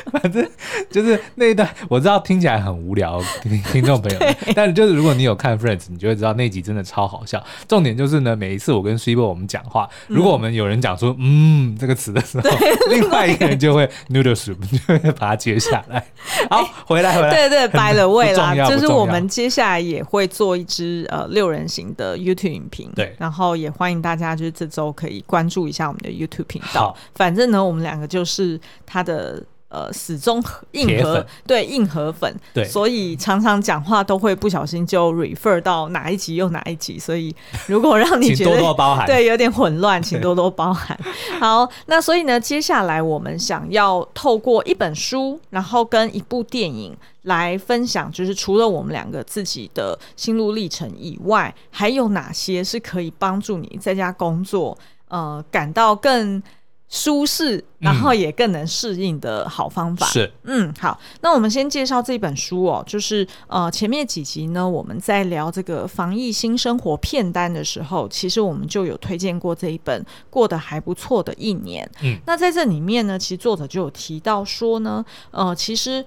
[0.22, 0.48] 反正
[0.89, 4.19] 就是那一段，我知道听起来很无聊，听听众朋友，
[4.56, 7.43] 但是就是如果你有看 Friends，你就会知道那集真的超好笑。
[7.67, 12.50] 重点就是呢，每一次我跟 Cibo 我们讲话，如果我们有人讲出“嗯”这个词的时候，
[12.89, 16.06] 另外一个人就会 Noodle Soup 就会把它接下来。
[16.50, 26.95] 好，回来回来，对对，by the way 啦，就是我们接下来也会做一支呃六人行的 YouTube 影评，对，然后也欢迎大家就是这周可以关注一下我们的 YouTube 频道。
[27.15, 29.41] 反正呢，我们两个就是他的。
[29.69, 37.34] 呃，死忠硬核对硬核粉，对，所以常常讲话都会不小心就 refer 到哪一集又哪一集，所以
[37.67, 40.99] 如果让你 觉得多多包涵，对有点混乱，请多多包涵。
[41.39, 54.75] 好，那所以呢，接下来我们想要透过一本书，然后跟一部电影来分享，就是除了我们两个自己的心路历程以外，还有哪些是可以帮助你在家工作，
[55.10, 56.41] 呃，感到更。
[56.89, 60.08] 舒适，然后也更能适应的好方法。
[60.08, 71.89] 嗯、是，嗯，好，那我们先介绍这本书哦，就是呃，前面几集呢，我们在聊这个防疫新生活片单的时候，其实我们就有推荐过这一本过得还不错的一年。
[72.02, 76.04] 嗯，那在这里面呢，其实作者就有提到说呢，呃，其实。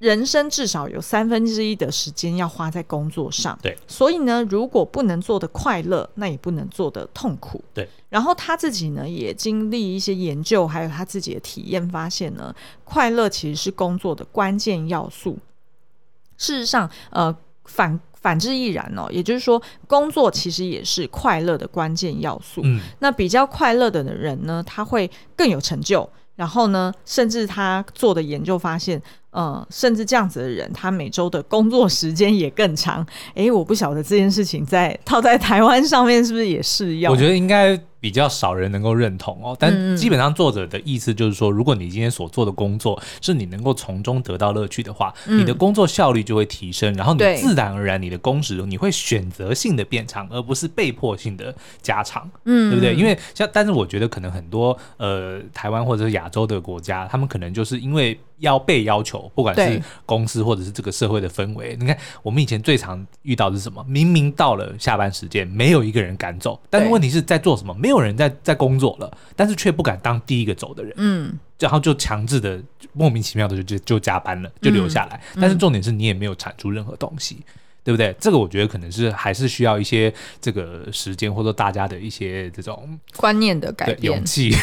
[0.00, 7.86] 人生至少有三分之一的时间要花在工作上，对，所以呢，如果不能做的快乐，那也不能做的痛苦，对。
[8.08, 15.38] 然后他自己呢，也经历一些研究，还有他自己的体验，发现呢，快乐其实是工作的关键要素。
[16.38, 17.36] 事实上，呃，
[17.66, 22.62] 反反之亦然哦，也就是说，工作其实也是快乐的关键要素。
[22.64, 26.08] 嗯，那比较快乐的人呢，他会更有成就。
[26.36, 29.00] 然后呢，甚至他做的研究发现，
[29.32, 33.06] 嗯，甚至这样子的人，他每周的工作时间也更长。
[33.34, 37.12] 诶，我不晓得这件事情在套在台湾上面是不是也适用？
[37.12, 37.78] 我觉得应该。
[38.00, 52.94] 比较少人能够认同哦，但基本上作者的意思就是说，如果你今天所做的工作是你能够从中得到乐趣的话，你的工作效率就会提升，然后你自然而然你的工时你会选择性的变长，而不是被迫性的加长，嗯，对不对？
[52.94, 58.18] 因为像，但是我觉得可能很多呃台湾或者是亚洲的国家，他们可能就是因为。
[58.40, 63.84] 要被要求，不管是公司或者是这个社会的氛围，你看我们以前最常遇到的是什么？
[63.86, 67.74] 明明到了下班时间，没有一个人敢走，但是问题是在做什么？
[67.74, 72.60] 没有人在在工作了，但是却不敢当第一个走的人，嗯，然后就强制的
[72.92, 77.38] 莫名其妙的就就就加班了，就留下来，嗯，但是重点是你也没有产出任何东西。
[77.82, 78.14] 对不对？
[78.20, 84.54] 这个我觉得可能是还是需要一些这个时间，或者大家的一些这种观念的改变、勇气，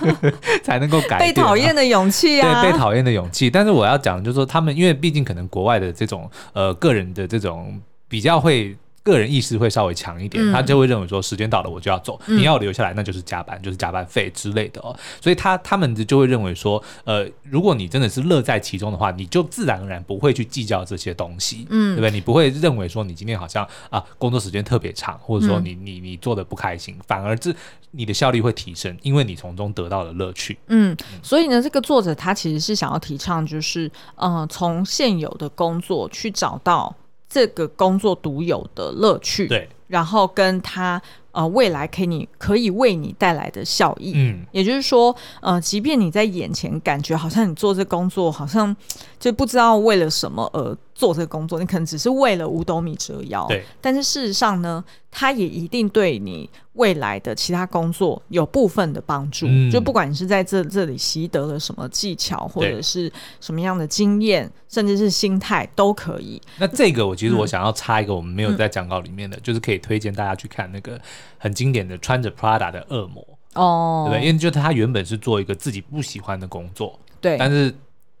[0.64, 2.62] 才能够改变、啊、被讨厌的勇气啊！
[2.62, 3.50] 对，被讨厌的勇气。
[3.50, 8.74] 但是我要讲的就是说，他们因为毕竟可能国外的这种呃个人的这种比较会。
[9.04, 14.96] 个人意识会稍微强一点，他就会认为说时间到了我就要走，嗯、你要留下来那就是加班，就是加班费之类的哦。
[15.20, 22.10] 所以他他们就会认为说，呃，如果你真的是乐在其中的话，你就自然而然不会去计较这些东西，嗯，对不对？
[22.10, 27.54] 你不会认为说你今天好像啊工作时间特别长，或者说你你你做的不开心，反而这
[27.90, 30.56] 你的效率会提升，因为你从中得到了乐趣。
[30.68, 36.96] 嗯，所以呢，这个作者他其实是想要提倡，就是呃，从现有的工作去找到。
[37.34, 41.02] 这个工作独有的乐趣，对，然后跟他
[41.34, 48.74] 呃未来可以你可以为你带来的效益，嗯，也就是说，呃，即便你在眼前感觉好像你做这工作好像
[49.18, 66.40] 就不知道为了什么而做这个工作，你可能只是为了五斗米折腰，对，但是事实上呢，它也一定对你未来的其他工作有部分的帮助，嗯、就不管你是在这这里习得了什么技巧，或者是什么样的经验，甚至是心态都可以。
[66.58, 71.00] 那这个我其实我想要插一个，我们没有在讲稿里面的，嗯、就是可以推荐大家去看那个
[71.38, 74.26] 很经典的穿着 Prada 的恶魔哦，对不对？
[74.26, 77.74] 因为就他原本是做一个自己不喜欢的工作，对，但是。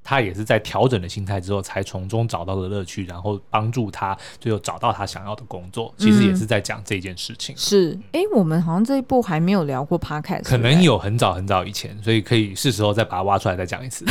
[0.06, 5.94] 他也是在调整了心态之后，才从中找到了乐趣，然后帮助他最后找到他想要的工作。
[5.96, 7.54] 其实也是在讲这件事情。
[7.54, 14.04] 嗯、是，哎、欸，我们好像这一部还没有聊过 Podcast，可能有很早很早以前，所以可以是时候再把它挖出来再讲一次。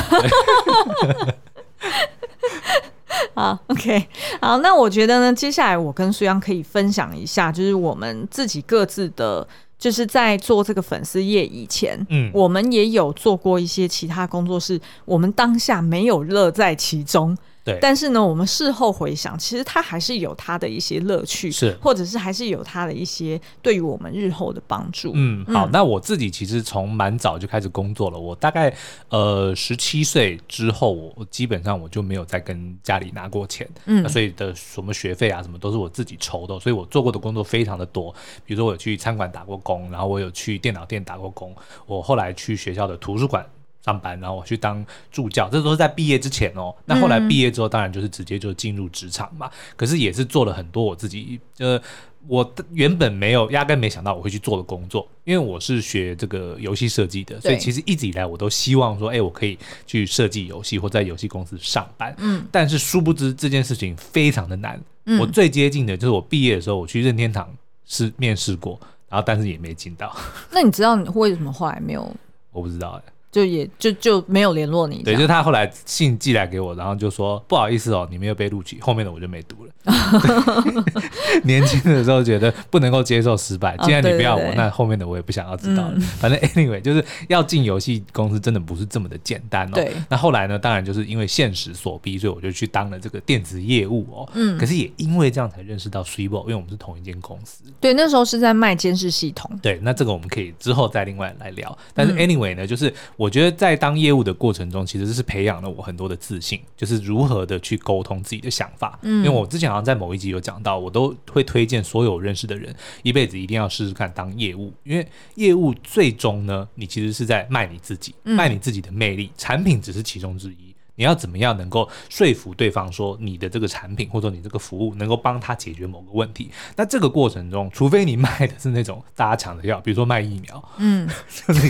[3.34, 4.08] 好，OK，
[4.42, 9.48] 好，那我觉得呢，接下来我跟苏央可以分享一下，就是我们自己各自的。
[9.80, 17.38] 就是在做这个粉丝业以前，嗯，我们也有做过一些其他工作室，我们当下没有乐在其中。
[17.64, 25.14] 对，但是呢，我们事后回想，其实它还是有它的一些乐趣，是，或者是还是有它的一些对于我们日后的帮助。
[25.16, 28.76] 嗯，好，嗯、那我自己其实从蛮早就开始工作了，我大概
[29.08, 38.14] 呃十七岁之后，我基本上我就没有再跟家里拿过钱，嗯，所以的什么学费啊什么都是我自己筹的，所以我做过的工作非常的多，
[38.46, 43.46] 比如说我有去餐馆打过工，然后我有去电脑店打过工，我后来去学校的图书馆。
[43.84, 46.74] 上班，然后我去当助教，这都是在毕业之前哦。
[46.86, 49.48] 那后来毕业之后，当然就是直接就进入职场嘛。
[49.48, 51.80] 嗯、可是也是做了很多我自己，呃，
[52.28, 62.16] 我原本没有压根没想到我会去做的工作，因为我是学这个游戏设计的，所以其实一直以来我都希望说，哎，我可以去设计游戏或在游戏公司上班。
[62.20, 64.80] 嗯，但是殊不知这件事情非常的难。
[65.06, 67.54] 嗯、我最接近的就是我毕业的时候，我去任天堂
[67.86, 70.16] 是面试过，然后但是也没进到。
[70.50, 72.10] 那你知道你为什么后来没有？
[72.54, 73.13] 我不知道哎。
[73.34, 79.72] 就也就就没有联络你，对，就他后来信寄来给我，然后就说不好意思哦，你没有被录取，后面的我就没读了。
[81.44, 86.00] 年轻的时候觉得不能够接受失败，既然你不要我，那后面的我也不想要知道了。
[86.20, 89.72] 反正 anyway 就是要进游戏公司，真的不是这么的简单哦。
[89.74, 89.92] 对。
[90.08, 94.30] 那后来呢，当然就是因为现实所逼，所以我就去当了这个电子业务哦。
[94.36, 94.56] 嗯。
[94.60, 97.64] 可是也因为这样才认识到 Swivel，因为我们是同一间公司。
[97.82, 99.50] 对，那时候是在卖监视系统。
[99.60, 101.76] 对，那这个我们可以之后再另外来聊。
[101.96, 102.94] 但是 anyway 呢，就是。
[103.23, 108.98] 我觉得在当业务的过程中，其实是培养了我很多的自信，就是如何的去沟通自己的想法。
[109.02, 120.73] 嗯，因为我之前好像在某一集有讲到，我都会推荐所有认识的人，一辈子一定要试试看当业务，因为业务最终呢，你其实是在卖你自己，卖你自己的魅力，产品只是其中之一。
[120.96, 126.52] 你要怎么样能够说服对方说你的这个产品或者你这个服务能够帮他解决某个问题？
[126.76, 131.62] 那这个过程中，除非你卖的是那种大家抢着要，比如说卖疫苗，嗯， 就你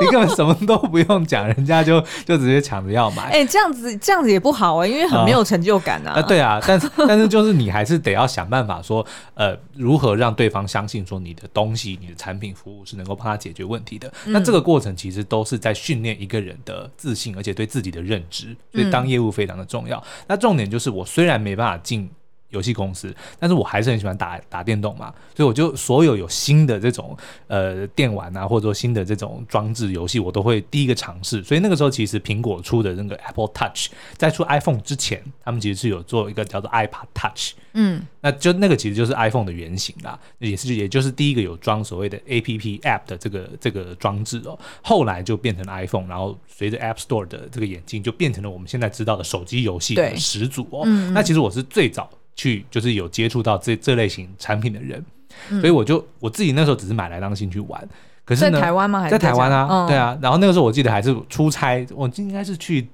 [0.00, 3.22] 你根本什么都不用讲，人家就就直接抢着要买。
[3.24, 6.14] 哎、欸，这样子这样子也不好啊，因为很没有成就感啊。
[6.14, 14.12] 啊，对啊，但是但是就是你还是得要想办法说，呃，如何让对方相信说你的东西、你的产品、服务是能够帮他解决问题的。
[14.26, 18.56] 嗯、那这个过程其实都是在训练一个人的自信，而且对自己的认知。
[18.72, 19.98] 所以当业务非常的重要。
[19.98, 22.10] 嗯、那重点就是，我虽然没办法进
[22.52, 25.12] 游戏公司，但是我还是很喜欢打打电动嘛。
[25.34, 27.16] 所以我就所有有新的这种
[27.48, 31.42] 呃电玩啊，或者说新的这种装置游戏，我都会第一个尝试。
[31.42, 37.52] 所以那个时候，其实苹果出的那个 Apple Touch，在出 iPhone 之前，他们其实是有做一个叫做 iPad Touch。
[37.74, 44.58] 嗯，那就那个其实就是 iPhone 的原型啦，也是也就是第一个有装所谓的 APP App 的这个这个装置哦。
[44.82, 50.82] 后来就变成 iPhone，然后随着 App Store 的这个演进，就变成了我们现在知道的手机游戏的始祖哦。
[50.84, 52.10] 嗯、那其实我是最早
[52.42, 55.04] 去就是有接触到这这类型产品的人，
[55.50, 57.88] 嗯、所以我就我自己那时候只是买来当兴趣玩。
[58.24, 59.00] 可是呢，在台湾吗？
[59.00, 59.68] 还是在台湾啊？
[59.70, 60.18] 嗯、对啊。
[60.20, 62.88] 然后那个时候我记得还是出差，我应该是去。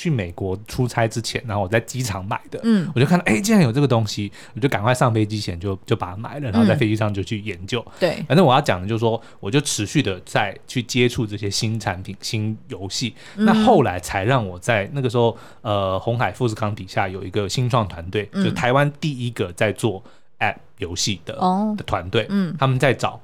[0.00, 7.84] 去美国出差之前，然后我在机场买的，嗯，我就看到，哎，竟然有这个东西，我就赶快上飞机前就就把它买了，然后在飞机上就去研究。
[7.98, 13.14] 对、嗯，反正我要讲的就是说，我就持续的在去接触这些新产品、新游戏。
[13.36, 20.02] 嗯、那后来才让我在那个时候，呃，红海富士康底下有一个新创团队，嗯、就台湾第一个在做
[20.38, 23.20] App 游戏的、哦、的团队，嗯，他们在找。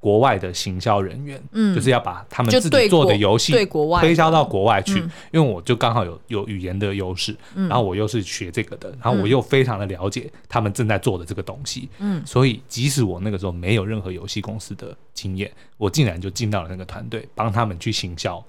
[0.00, 3.52] 国外的行销人员，嗯，就是要把他们自己做的游戏
[4.00, 4.98] 推销到国外去，
[5.30, 18.42] 因为我就刚好有有语言的优势，然后我又是学这个的，然后我又非常的了解他们正在做的这个东西，嗯，所以即使我那个时候没有任何游戏公司的经验，我竟然就进到了那个团队，帮他们去行销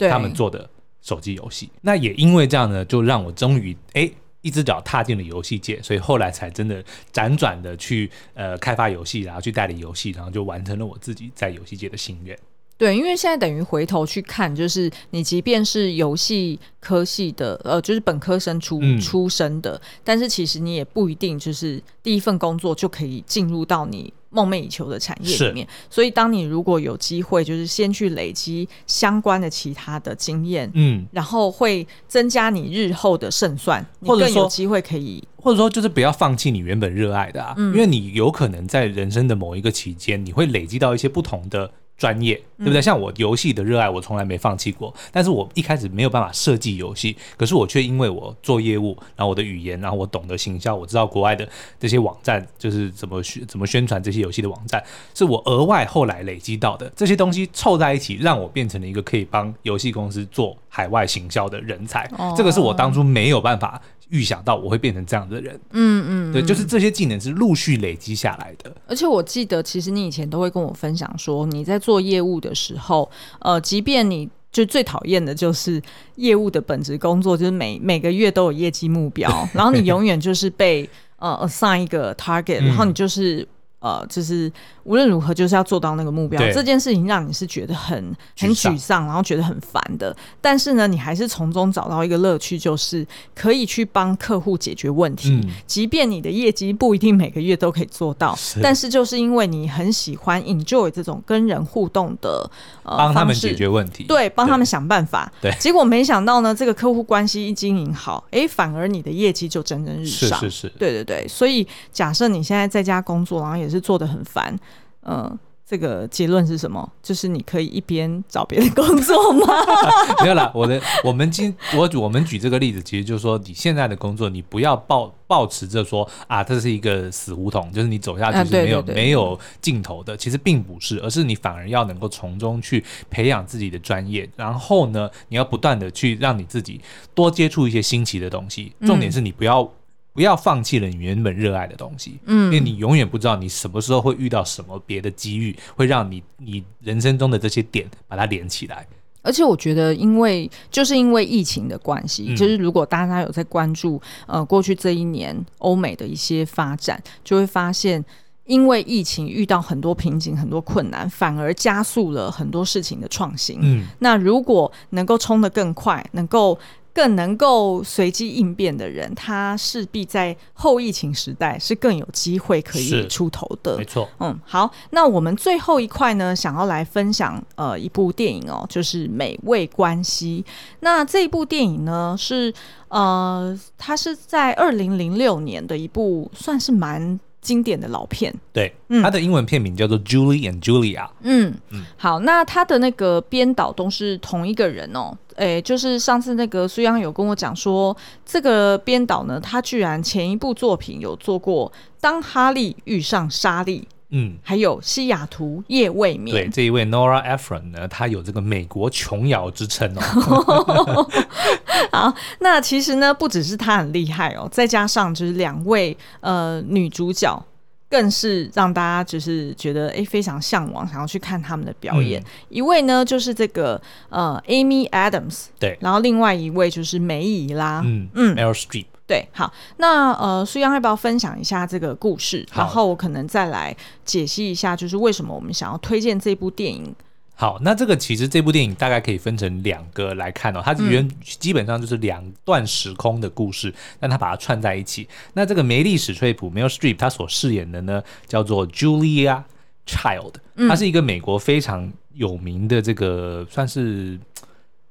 [0.00, 0.68] 他们做的
[1.02, 1.70] 手机游戏。
[1.80, 4.10] 那也因为这样呢，就让我终于哎。
[4.46, 6.80] 一只脚踏进了游戏界，所以后来才真的
[7.12, 12.38] 辗转的去呃开发游戏，然后去代理游戏，然后就完成了我自己在游戏界的心愿。
[12.78, 25.66] 对，因为现在等于回头去看，就是你即便是游戏科系的，呃，就是本科生出、嗯、出身的，但是其实你也不一定就是第一份工作就可以进入到你梦寐以求的产业里面。
[25.88, 41.70] 所以，当你如果有机会，就是先去累积相关的其他的经验，嗯，然后会增加你日后的胜算，或者更有机会可以，或者说就是不要放弃你原本热爱的啊，嗯、因为你有可能在人生的某一个期间，你会累积到一些不同的。
[41.98, 42.80] 专业对不对？
[42.80, 44.94] 像我游戏的热爱，我从来没放弃过。
[45.12, 54.82] 但是我一开始没有办法设计游戏，可是我却因为我做业务，然后我的语言，然后我懂得行销，我知道国外的这些网站就是怎么宣怎么宣传这些游戏的网站，
[55.14, 62.08] 是我额外后来累积到的这些东西凑在一起，让我变成了一个可以帮游戏公司做海外行销的人才。
[62.18, 63.80] 哦、这个是我当初没有办法。
[64.10, 68.72] 预想到我会变成这样的人，嗯嗯，对，就是这些技能是陆续累积下来的。
[68.86, 75.82] 而且我记得，其实你以前都会跟我分享说，你在做业务的时候，呃，即便你就最讨厌的就是
[76.16, 83.46] 业务的本职工作，就是每每个月都有业绩目标， 然后你永远就是被呃 assign 一个 target，然后你就是。
[83.78, 84.50] 呃，就是
[84.84, 87.94] 无论如何就是要做到那个目标，这件事情让你是觉得很
[88.38, 90.16] 很沮丧，然后觉得很烦的。
[90.40, 95.30] 但是呢，你还是从中找到一个乐趣，就是可以去帮客户解决问题。
[95.30, 102.50] 嗯、即便你的业绩不一定每个月都可以做到，是但是就是因为你很喜欢 enjoy 这种跟人互动的
[102.82, 105.30] 呃帮他们解决问题，对，帮他们想办法。
[105.40, 110.40] 对，结果没想到呢，这个客户关系一经营好，哎、欸，反而你的业绩就蒸蒸日上。
[110.40, 111.28] 是是是，对对对。
[111.28, 113.76] 所以假设你现在在家工作，然后也是。
[113.76, 114.58] 是做的很烦，
[115.02, 116.90] 嗯、呃，这个结论是什么？
[117.02, 119.46] 就是你可以一边找别的工作吗？
[120.24, 130.16] 没有啦，我的我们今我我们举这个例子，其实就是说，你现在的工作，你不要抱抱持着说啊，这是一个死胡同，就是你走下去是没有、啊、没有尽头的。
[130.16, 136.80] 其实并不是，而是你反而要能够从中去培养自己的专业，然后呢，你要不断的去让你自己
[137.14, 138.72] 多接触一些新奇的东西。
[138.86, 139.70] 重点是你不要。
[140.16, 148.86] 不要放弃了你原本热爱的东西，嗯，因为你永远不知道你什么时候会遇到什么别的机遇，会让你你人生中的这些点把它连起来。
[149.20, 158.02] 而且我觉得，因为就是因为疫情的关系，嗯、就是如果大家有在关注呃过去这一年欧美的一些发展，就会发现，
[158.46, 163.58] 因为疫情遇到很多瓶颈、很多困难，反而加速了很多事情的创新。
[163.60, 166.58] 嗯，那如果能够冲得更快，能够。
[166.96, 173.76] 更能够随机应变的人，他势必在后疫情时代是更有机会可以出头的。
[173.76, 180.42] 没错，嗯，好，那我们最后一块呢，想要来分享呃一部电影哦，就是《美味关系》。
[180.80, 182.50] 那这一部电影呢，是
[182.88, 187.20] 呃，它是在二零零六年的一部，算是蛮。
[187.46, 190.98] 经典的老片，对，嗯，它的英文片名叫做《Julie and Julia》。
[191.22, 195.16] 嗯嗯，好，那它的那个编导都是同一个人哦。
[195.36, 201.70] 诶，就是上次那个苏央有跟我讲说，这个编导呢，他居然前一部作品有做过
[202.00, 203.80] 《当哈利遇上莎莉》。
[204.10, 206.34] 嗯，还有西雅图夜未眠。
[206.34, 211.10] 对，这一位 Nora Ephron 呢，她有这个美国琼瑶之称哦。
[211.90, 217.44] 好，那其实呢，不只是她很厉害哦，再加上就是两位呃女主角，
[217.88, 222.20] 更是让大家就是觉得哎非常向往，想要去看他们的表演。
[222.20, 228.86] 嗯、一位呢就是这个呃 Amy Adams，对，然后另外一位就是梅姨啦，嗯嗯，Meryl Streep。
[229.06, 232.44] 对，好，那呃，苏央要不要分享一下这个故事？
[232.52, 236.92] 然后我可能再来解析一下，就是为什么我们想要推荐这部电影。
[237.36, 245.06] 好，那这个其实这部电影大概可以分成两个来看哦，它原基本上就是两段时空的故事，嗯、但它把它串在一起。
[245.34, 249.42] 那这个梅丽史翠普 Meryl Streep 她所饰演的呢，叫做 Julia
[249.86, 250.32] Child，
[250.66, 254.18] 她是一个美国非常有名的这个算是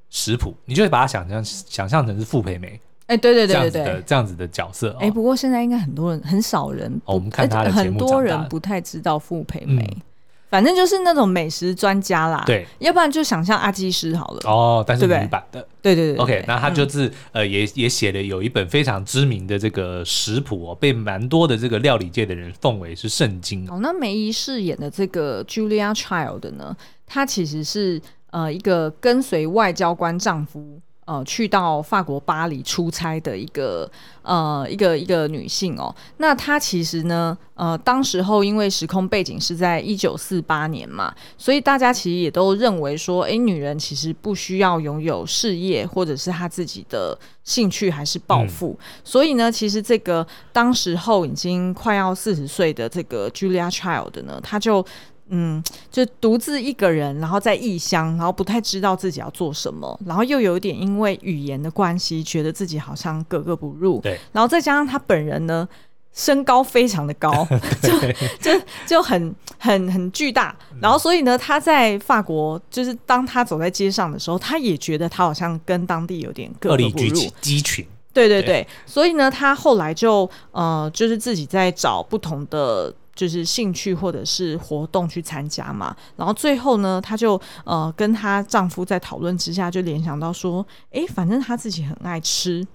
[0.10, 2.80] 食谱，你就会把它想象想象成是傅培梅。
[3.08, 4.92] 哎，欸、对对对对对，这样子的角色。
[5.00, 9.84] 哎、欸，不过现在应该很多人很少人，哦、我们看他的节目，很多人不太知道傅培梅。
[9.84, 10.02] 嗯、
[10.50, 12.44] 反正就是那种美食专家啦。
[12.48, 14.40] 对，要不然就想象阿基师好了。
[14.46, 15.68] 哦，但是女版的。
[15.84, 16.18] 对对对。
[16.18, 23.70] OK，那他就是、嗯、呃，也也写了有一本非常知名的这个食谱哦，被蛮多的这个料理界的人奉为是圣经。
[23.70, 26.76] 哦，那梅姨饰演的这个 Julia Child 呢，
[27.06, 28.02] 她其实是
[28.32, 30.82] 呃一个跟随外交官丈夫。
[31.06, 33.90] 呃，去到法国巴黎出差的一个
[34.24, 54.84] 呃一个一个女性哦，那她其实呢，呃，当时候因为时空背景是在一九四八年嘛，所以大家其实也都认为说，哎，女人其实不需要拥有事业或者是她自己的兴趣还是抱负，嗯、所以呢，其实这个当时候已经快要四十岁的这个 Julia Child 呢，她就。
[55.30, 64.00] 嗯，就独自一个人，然后在异乡，然后不太知道自己要做什么，然后又有点因为语言的关系，觉得自己好像格格不入。
[64.02, 65.68] 对，然后再加上他本人呢，
[66.14, 67.48] 身高非常的高，
[67.82, 67.92] 就
[68.40, 70.56] 就就很很很巨大。
[70.80, 77.32] 然后所以呢，他在法国，就是当他走在街上的时候，他也觉得他好像跟当地有点格格不入。
[77.42, 77.84] 鸡群。
[78.14, 82.94] 对对对，对所以呢，他后来就呃，就是自己在找不同的。
[83.16, 92.68] 就是兴趣或者是活动去参加嘛，然后最后呢，她就呃跟她丈夫在讨论之下，就联想到说，哎，反正她自己很爱吃，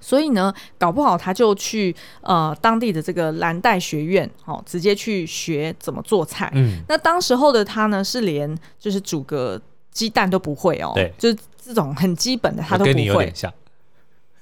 [0.00, 6.52] 所以呢，搞不好她就去呃当地的这个蓝带学院，哦，直接去学怎么做菜。
[6.54, 9.58] 嗯，那当时候的她呢，是连就是煮个
[9.90, 13.32] 鸡蛋都不会哦，对，就是这种很基本的她都不会。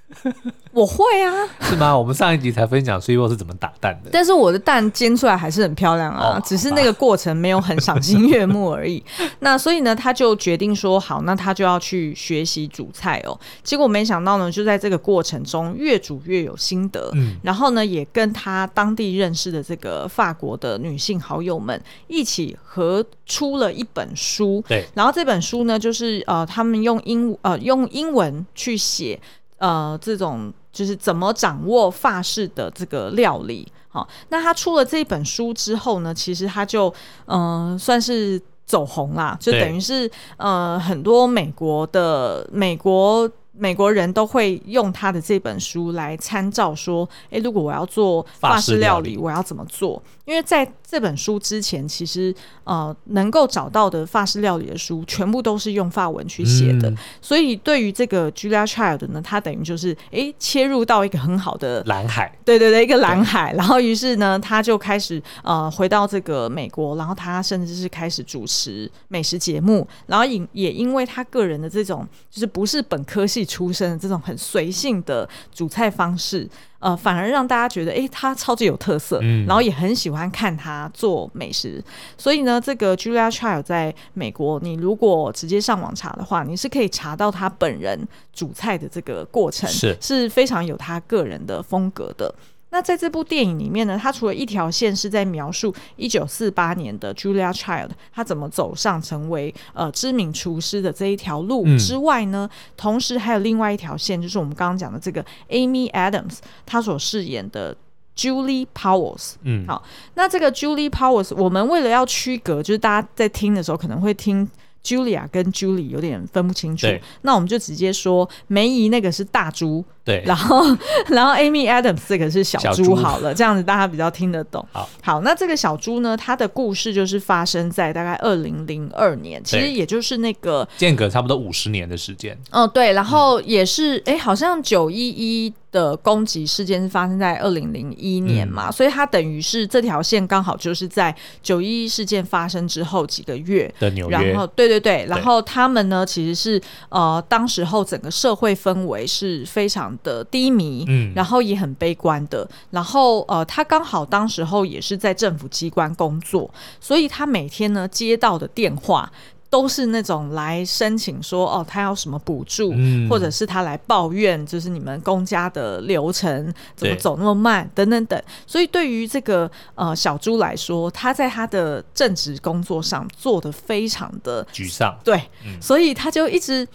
[0.72, 1.32] 我会啊，
[1.62, 1.96] 是吗？
[1.96, 9.02] 我们上一集才分享 Boy 是怎么打蛋的，但是我的蛋煎出来还是很漂亮啊，哦、只是那个过程没有很赏心悦目而已。
[9.40, 13.38] 那所以呢，他就决定说好，那他就要去学习煮菜哦。
[13.62, 29.18] 结果没想到呢，就在这个过程中越煮越有心得，嗯，然后呢，也跟他当地认识的这个法国的女性好友们一起合出了一本书，对，然后这本书呢，就是呃，他们用英呃用英文去写。
[29.58, 36.92] 呃，这种就是怎么掌握法式的这个料理，好，那他出了这本书之后呢，其实他就
[37.26, 43.30] 嗯、算是走红啦，就等于是呃，很多美国的美国。
[43.58, 52.34] 美国人都会用他的这本书来参照，说：“诶，如果我要做法式料理，我要怎么做？”因为在这本书之前，其实
[52.64, 56.90] 呃，能够找到的法式料理的书，全部都是用法文去写的。
[56.90, 63.52] 嗯、所以，对于这个 Julia Child 呢，他等于就是诶，切入到一个很好的蓝海，对对对，一个蓝海。
[63.54, 69.86] 然后，于是呢，他就开始呃，回到这个美国，然后他甚至是开始主持美食节目。
[70.06, 73.45] 然后也也因为他个人的这种，就是不是本科系。
[73.46, 76.48] 出身的这种很随性的煮菜方式，
[76.80, 81.82] 呃，反而让大家觉得，诶，他超级有特色，嗯，然后也很喜欢看他做美食。
[82.18, 92.34] 所以呢，这个 Julia Child 在美国，你如果直接上网查的话，你是可以查到他本人煮菜的这个过程，是是非常有他个人的风格的。
[92.76, 107.74] 那在这部电影里面呢，它除了一条线是在描述一九四八年的 Julia Child 她怎么走上成为呃知名厨师的这一条路之外呢，嗯、同时还有另外一条线，就是我们刚刚讲的这个 Amy Adams 她所饰演的
[108.14, 109.36] Julie Powers。
[109.44, 114.46] 嗯，好，那这个 Julie Powers，我们为了要区隔，就是大家在听的时候可能会听
[114.86, 116.86] Julia 跟 Julie 有点分不清楚，
[117.22, 119.84] 那我们就直接说梅姨那个是大猪。
[120.04, 120.64] 对，然后，
[121.10, 124.64] 然后 Amy Adams 这个是小猪，好了，这样子大家比较听得懂。
[124.70, 132.38] 好，好，那这个小猪呢，它的故事就是发生在大概二零零二年，其实也就是那个间隔差不多五十年的时间。
[132.52, 144.16] 哦，对，然后也是，哎、嗯，好像九一一的攻击事件是发生在二零零一年嘛，嗯、所以它等于是这条线刚好就是在九一一事件发生之后几个月的纽约。
[144.16, 149.94] 然后，对对对，然后他们呢，其实是呃，当时候整个社会氛围是非常。
[150.02, 156.48] 的低迷，嗯，然后也很悲观的，然后呃，他刚好当时候也是在政府机关工作，
[156.80, 159.10] 所以他每天呢接到的电话
[159.48, 168.22] 都是那种来申请说哦，他要什么补助，嗯，或者是他来抱怨，就是你们公家的流程怎么走那么慢，等等等。
[168.46, 176.66] 所以对于这个呃小猪来说，他在他的正职工作上做的非常的沮丧，对，嗯，所以他就一直。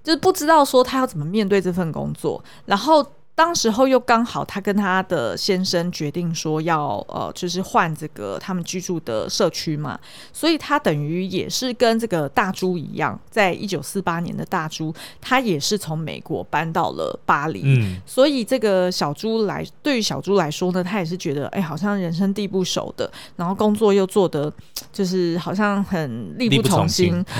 [0.00, 3.04] 就是不知道说他要怎么面对这份工作，然后
[3.38, 9.96] 当时候又刚好他跟他的先生决定说要呃，就是换这个他们居住的社区嘛，
[10.32, 24.52] 所以他等于也是跟这个大猪一样，在一九四八年的大猪，他也是从美国搬到了巴黎，嗯，所以这个小猪来对于小猪来说呢，他也是觉得哎，好像人生地不熟的，然后工作又做的
[24.92, 27.24] 就是好像很力不从心。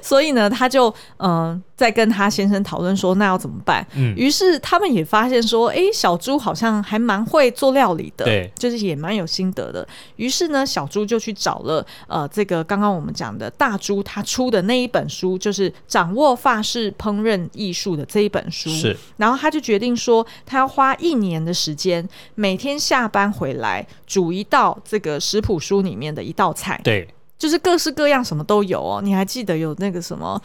[0.00, 3.86] 所以呢，他就嗯、呃，在跟他先生讨论说，那要怎么办？
[3.94, 9.88] 嗯，于是他们也发现说，哎、欸，小猪好像还蛮会做料理的，对，就是也蛮有心得的。
[10.16, 18.68] 于是呢，小猪就去找了呃，这个刚刚我们讲的大猪他出的那一本书，就是掌握法式烹饪艺术的这一本书。
[18.68, 26.78] 是，然后他就决定说，他要花一年的时间，每天下班回来煮一道这个食谱书里面的一道菜。
[26.84, 27.08] 对。
[27.38, 30.42] 就是各式各样什么都有哦，你还记得有那个什么？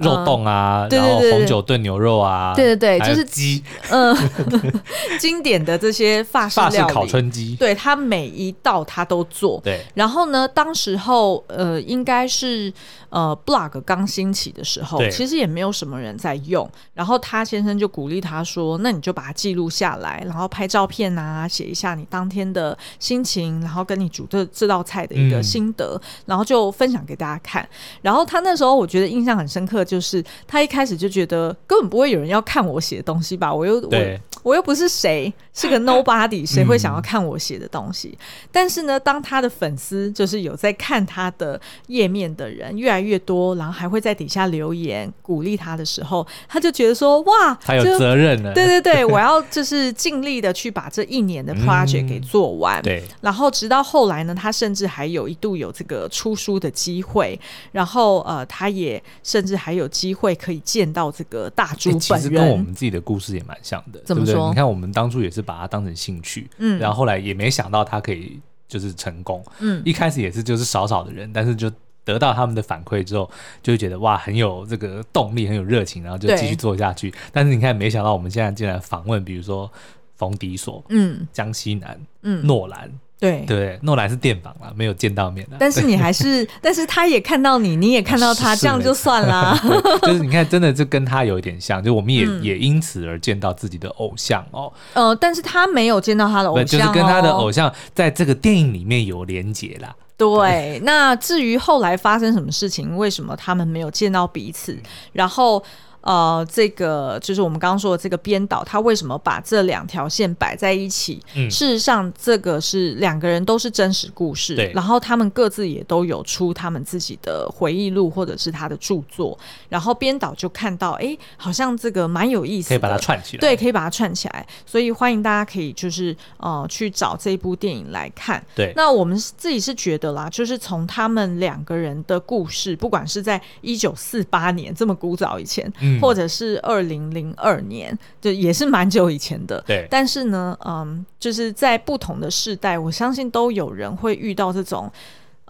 [0.00, 4.16] 肉冻啊，然后红酒炖牛肉啊，对对对，就是鸡，嗯，
[5.20, 9.84] 经典的这些法式法式烤春鸡，对，他每一道他都做，对。
[9.94, 12.72] 然后呢，当时候呃，应该是
[13.10, 16.68] 呃，blog 刚兴起的时候，其实也没有什么人在用。
[16.94, 27.68] 然后他先生就鼓励他说：“那你就把它记录下来，然后拍照片啊，写一下你当天的心情，然后跟你煮这这道菜的一个心得，然后就分享给大家看。”
[28.00, 29.84] 然后他那时候我觉得印象很深刻。
[29.90, 38.16] 就是他一开始就觉得根本不会有人要看我写的东西吧，我又我我又不是谁，是个 nobody，谁会想要看我写的东西？
[38.18, 48.52] 嗯、但是呢，当他的粉丝就是有在看他的页面的人越来越多，然后还会在底下留言鼓励他的时候，他就觉得说：哇，他有责任了。
[48.54, 52.80] 对对对，我要就是尽力的去把这一年的 project 给做完。
[52.80, 57.38] 嗯、对，然后直到后来呢，他甚至还有一度有这个出书的机会，
[57.72, 62.00] 然后呃，他也甚至还有机会可以见到这个大猪本人。
[62.00, 64.32] 欸、其实跟我们自己的故事也蛮像的，怎么说？
[64.32, 64.48] 对不对？
[64.50, 68.38] 你看，我们当初也是把它当成兴趣，嗯，然后后来也没想到他可以
[68.68, 71.68] 就是成功，嗯，一开始也是就是少少的人，但是就
[72.04, 73.28] 得到他们的反馈之后，
[73.60, 77.12] 就会觉得哇，很有这个动力，很有热情，然后就继续做下去。
[77.32, 79.68] 但是你看，没想到我们现在竟然访问，比如说
[80.14, 82.88] 冯迪索，嗯，江西南，嗯，诺兰。
[83.20, 85.56] 对对，诺兰是电访了，没有见到面的。
[85.60, 89.54] 但是你还是， 但是他也看到你，你也看到他，这样就算啦。
[90.02, 94.72] 就是你看，真的就跟他有一点像，就我们也、嗯、也因此而见到自己的偶像哦。
[94.94, 99.94] 呃，但是他没有见到他的偶像、哦，就是跟他的偶像在这个电影里面有连结啦。
[100.16, 104.78] 对，对那至于后来发生什么事情，为什么他们没有见到彼此，
[105.12, 105.62] 然后。
[106.02, 111.20] 呃，这个就是我们刚刚说的这个编导，他为什么把这两条线摆在一起？
[111.34, 114.72] 嗯，事实上，这个是两个人都是真实故事，对。
[114.74, 119.38] 然后他们各自也都有出他们自己的回忆录或者是他的著作。
[119.68, 123.40] 然后编导就看到，哎，好像这个蛮有意思的，可以把它串起来。
[123.40, 124.46] 对，可以把它串起来。
[124.64, 128.42] 所以欢迎大家可以就是呃去找这部电影来看。
[128.54, 128.72] 对。
[128.74, 135.70] 那我们自己是觉得啦，就是从他们两个人的故事，不管是在一九四八年这么古早以前。
[135.80, 139.62] 嗯或者是二零零二年，就也是蛮久以前的。
[139.66, 144.92] 对，但是呢，嗯，就是在不同的世代，我相信都有人会遇到这种。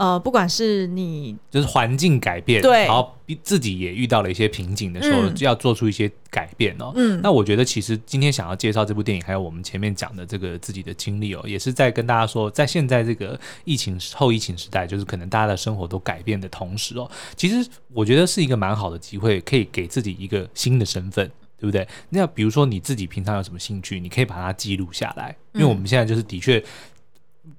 [0.00, 6.90] 呃，不管是你就是环境改变，对，然后自己也遇到了一些瓶颈的时候，就、嗯、要做出一些改变哦。
[6.96, 21.86] 嗯，那我觉得其实今天想要介绍这部电影，还有我们前面讲的这个自己的经历哦，也是在跟大家说，在现在这个疫情后疫情时代，就是可能大家的生活都改变的同时哦，其实我觉得是一个蛮好的机会，可以给自己一个新的身份，对不对？
[22.08, 26.64] 那比如说你自己平常有什么兴趣，你可以把它记录下来，因为我们现在就是的确。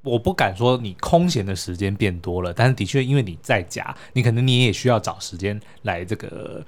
[0.03, 6.63] 我不敢说你空闲的时间变多了，但是的确，因为你在家，你可能你也需要找时间来这个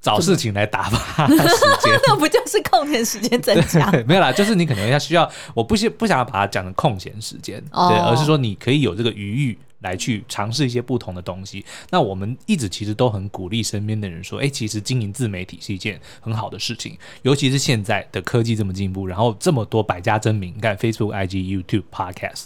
[0.00, 1.98] 找事情来打发时间。
[2.06, 3.90] 那不就是空闲时间增加？
[4.06, 9.58] 没有啦，就是你可能要需要，我不不想要把它讲成空闲时间，哦，对，而是说你可以有这个余裕。
[9.82, 11.64] 来去尝试一些不同的东西。
[11.90, 22.44] 那我们一直其实都很鼓励身边的人说，哎，其实经营自媒体是一件很好的事情，尤其是现在的科技这么进步，然后这么多百家争鸣，你看 Facebook、IG、YouTube、Podcast，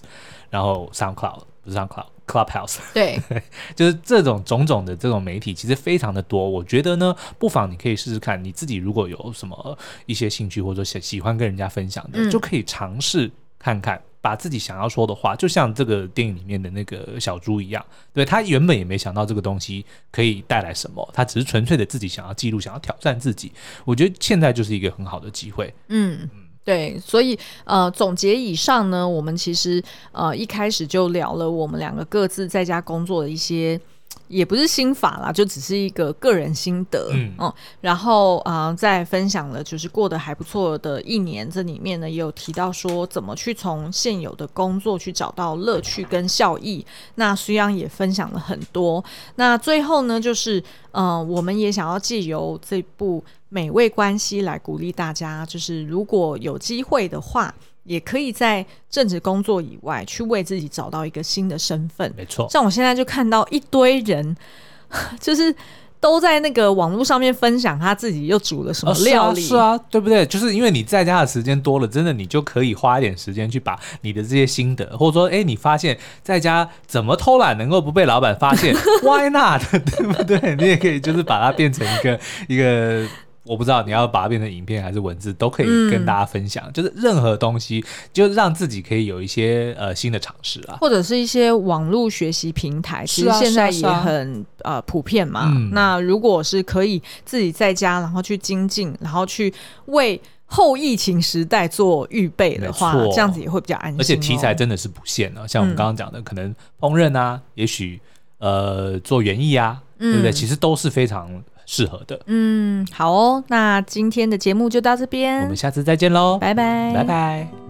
[0.51, 3.21] 然后 SoundCloud 不是 SoundCloud，Clubhouse，对，
[3.75, 6.49] 就是这种种种的这种媒体其实非常的多。
[6.49, 14.01] 我觉得呢，不妨你可以试试看，你自己如果有什么一些兴趣或者喜喜欢跟人家分享的，嗯、就可以尝试看看。
[14.27, 23.53] 把自己想要说的话，就像这个电影里面的那个小猪一样，对，他原本也没想到这个东西可以带来什么，他只是纯粹的自己想要记录，想要挑战自己。
[23.85, 25.73] 我觉得现在就是一个很好的机会。
[25.91, 26.29] 嗯，
[26.65, 33.81] 对，所以呃，总结以上呢，我们其实呃一开始就聊了我们两个各自在家工作的一些。
[34.29, 46.85] 也不是心法啦，就只是一个个人心得，嗯，嗯然后啊、呃，再分享了就是过得还不错的一年，这里面呢也有提到说怎么去从现有的工作去找到乐趣跟效益。
[47.15, 49.05] 那虽然也分享了很多。
[49.37, 50.59] 那最后呢，就是
[50.93, 57.55] 嗯、呃，我们也想要借由这部《美味关系》来鼓励大家，就是如果有机会的话。
[57.87, 62.13] 也可以在正职工作以外，去为自己找到一个新的身份。
[62.17, 64.37] 没错，像我现在就看到一堆人，
[65.21, 65.55] 就是
[65.99, 69.43] 都在那个网络上面分享他自己又煮了什么料理。
[69.45, 70.27] 哦，是啊，是啊，对不对？
[70.27, 78.75] 就是因为你在家的时间多了，真的你就可以花一点时间去把你的这些心得，或者说，哎，你发现在家怎么偷懒能够不被老板发现？
[79.03, 79.63] Why not？
[79.71, 80.57] 对不对？
[80.57, 83.07] 你也可以就是把它变成一个一个。
[83.47, 86.65] 我不知道你要把它变成影片还是文字，都可以跟大家分享。
[86.67, 95.71] 嗯、就是任何东西，就让自己可以有一些呃新的尝试啊，或者是一些网络学习平台，其实现在也很、啊啊、呃普遍嘛、嗯。
[95.73, 99.53] 那如果是可以自己在家，然后去精进，然后去
[99.87, 104.01] 为后疫情时代做预备的话，这样子也会比较安心、哦。
[104.01, 108.01] 而且题材真的是不限啊，像我们刚刚讲的，可能烹饪啊，也许
[108.39, 110.33] 呃做园艺啊、嗯，对不对？
[110.33, 111.31] 其实都是非常。
[111.67, 117.66] 适合的，嗯，好哦，那今天的节目就到这边，我们下次再见喽，拜拜，拜拜。